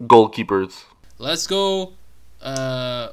[0.02, 0.84] goalkeepers.
[1.18, 1.94] Let's go.
[2.40, 3.08] Uh,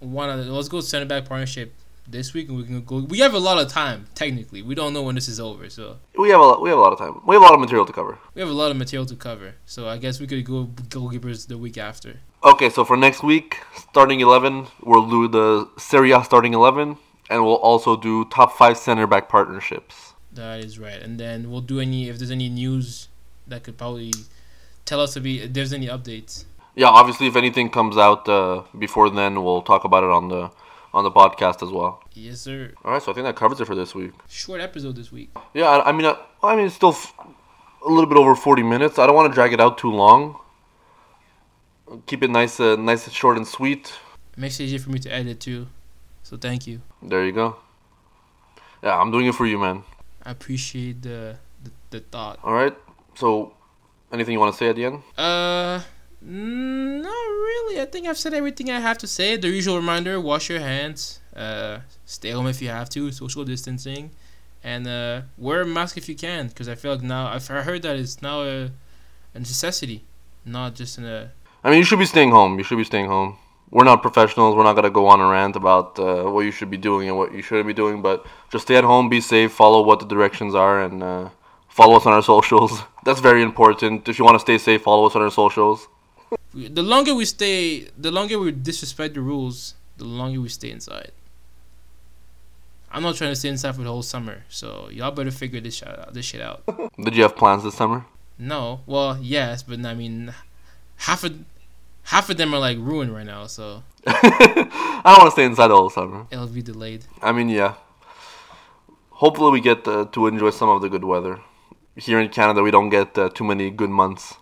[0.00, 1.72] one of the, let's go center back partnership
[2.06, 2.98] this week, and we can go.
[3.00, 4.06] We have a lot of time.
[4.14, 6.78] Technically, we don't know when this is over, so We have a lot, we have
[6.78, 7.20] a lot of time.
[7.26, 8.18] We have a lot of material to cover.
[8.34, 9.54] we have a lot of material to cover.
[9.66, 12.20] So I guess we could go goalkeepers the week after.
[12.44, 13.58] Okay, so for next week,
[13.90, 16.96] starting eleven, we'll do the Serie A starting eleven,
[17.30, 20.14] and we'll also do top five center back partnerships.
[20.32, 23.08] That is right, and then we'll do any if there's any news
[23.46, 24.12] that could probably
[24.84, 26.44] tell us if, we, if there's any updates.
[26.74, 30.50] Yeah, obviously, if anything comes out uh, before then, we'll talk about it on the
[30.94, 32.02] on the podcast as well.
[32.12, 32.72] Yes, sir.
[32.84, 34.12] All right, so I think that covers it for this week.
[34.28, 35.30] Short episode this week.
[35.54, 37.14] Yeah, I, I mean, I, I mean, it's still f-
[37.84, 38.98] a little bit over forty minutes.
[38.98, 40.36] I don't want to drag it out too long.
[42.06, 43.92] Keep it nice, uh, nice, and short and sweet.
[44.36, 45.66] makes it easier for me to edit too.
[46.22, 46.80] So thank you.
[47.02, 47.56] There you go.
[48.82, 49.82] Yeah, I'm doing it for you, man.
[50.24, 52.38] I appreciate the the, the thought.
[52.42, 52.74] All right.
[53.14, 53.52] So,
[54.12, 55.02] anything you want to say at the end?
[55.18, 55.80] Uh,
[56.24, 57.80] mm, not really.
[57.80, 59.36] I think I've said everything I have to say.
[59.36, 61.20] The usual reminder: wash your hands.
[61.34, 63.10] Uh, stay home if you have to.
[63.12, 64.10] Social distancing,
[64.62, 66.48] and uh, wear a mask if you can.
[66.48, 68.70] Because I feel like now I've heard that it's now a,
[69.34, 70.04] a necessity,
[70.44, 71.32] not just in a.
[71.64, 72.58] I mean, you should be staying home.
[72.58, 73.36] You should be staying home.
[73.70, 74.54] We're not professionals.
[74.54, 77.16] We're not gonna go on a rant about uh, what you should be doing and
[77.16, 78.02] what you shouldn't be doing.
[78.02, 81.30] But just stay at home, be safe, follow what the directions are, and uh,
[81.68, 82.82] follow us on our socials.
[83.04, 84.08] That's very important.
[84.08, 85.88] If you want to stay safe, follow us on our socials.
[86.54, 91.12] The longer we stay, the longer we disrespect the rules, the longer we stay inside.
[92.90, 95.76] I'm not trying to stay inside for the whole summer, so y'all better figure this
[95.76, 96.12] shit out.
[96.12, 96.62] This shit out.
[97.02, 98.04] Did you have plans this summer?
[98.38, 100.34] No, well, yes, but I mean,
[100.96, 101.38] half of
[102.04, 105.70] half of them are like ruined right now, so I don't want to stay inside
[105.70, 106.26] all summer.
[106.30, 107.06] it'll be delayed.
[107.22, 107.74] I mean, yeah.
[109.10, 111.40] Hopefully, we get uh, to enjoy some of the good weather.
[111.96, 114.34] Here in Canada, we don't get uh, too many good months,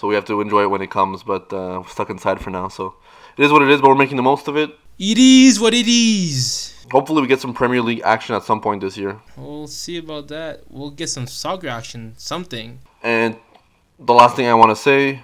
[0.00, 1.22] So we have to enjoy it when it comes.
[1.22, 2.94] But uh, we're stuck inside for now, so
[3.36, 3.82] it is what it is.
[3.82, 4.70] But we're making the most of it.
[4.98, 6.74] It is what it is.
[6.90, 9.20] Hopefully, we get some Premier League action at some point this year.
[9.36, 10.62] We'll see about that.
[10.70, 12.80] We'll get some soccer action, something.
[13.02, 13.36] And
[13.98, 15.20] the last thing I want to say,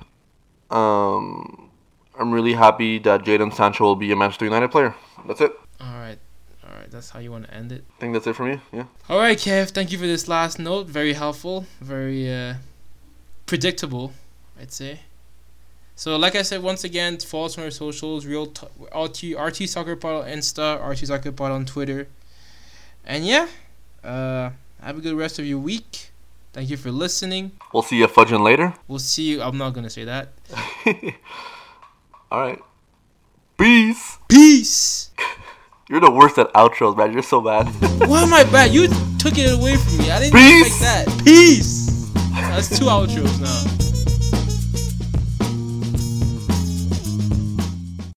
[0.71, 1.71] um,
[2.19, 4.95] I'm really happy that Jadon Sancho will be a Manchester United player.
[5.27, 5.53] That's it.
[5.81, 6.19] All right,
[6.69, 6.91] all right.
[6.91, 7.85] That's how you want to end it.
[7.97, 8.61] I think that's it for me.
[8.73, 8.85] Yeah.
[9.09, 9.71] All right, Kev.
[9.71, 10.87] Thank you for this last note.
[10.87, 11.65] Very helpful.
[11.81, 12.55] Very uh,
[13.47, 14.13] predictable,
[14.61, 15.01] I'd say.
[15.95, 19.69] So, like I said, once again, follow us on our socials: Real t- RT RT
[19.69, 22.09] Soccer Pod on Insta, RT Soccer Pod on Twitter,
[23.05, 23.49] and yeah,
[24.05, 24.51] uh,
[24.83, 26.11] have a good rest of your week.
[26.53, 27.53] Thank you for listening.
[27.73, 28.75] We'll see you fudging later.
[28.89, 29.43] We'll see you.
[29.43, 30.29] I'm not gonna say that.
[32.31, 32.59] All right.
[33.59, 34.19] Peace.
[34.29, 35.11] Peace.
[35.89, 37.13] You're the worst at outros, man.
[37.13, 37.67] You're so bad.
[38.09, 38.73] Why am I bad?
[38.75, 38.89] You
[39.19, 40.11] took it away from me.
[40.11, 40.67] I didn't Peace.
[40.67, 41.25] expect that.
[41.25, 42.11] Peace.
[42.35, 43.86] That's two outros now.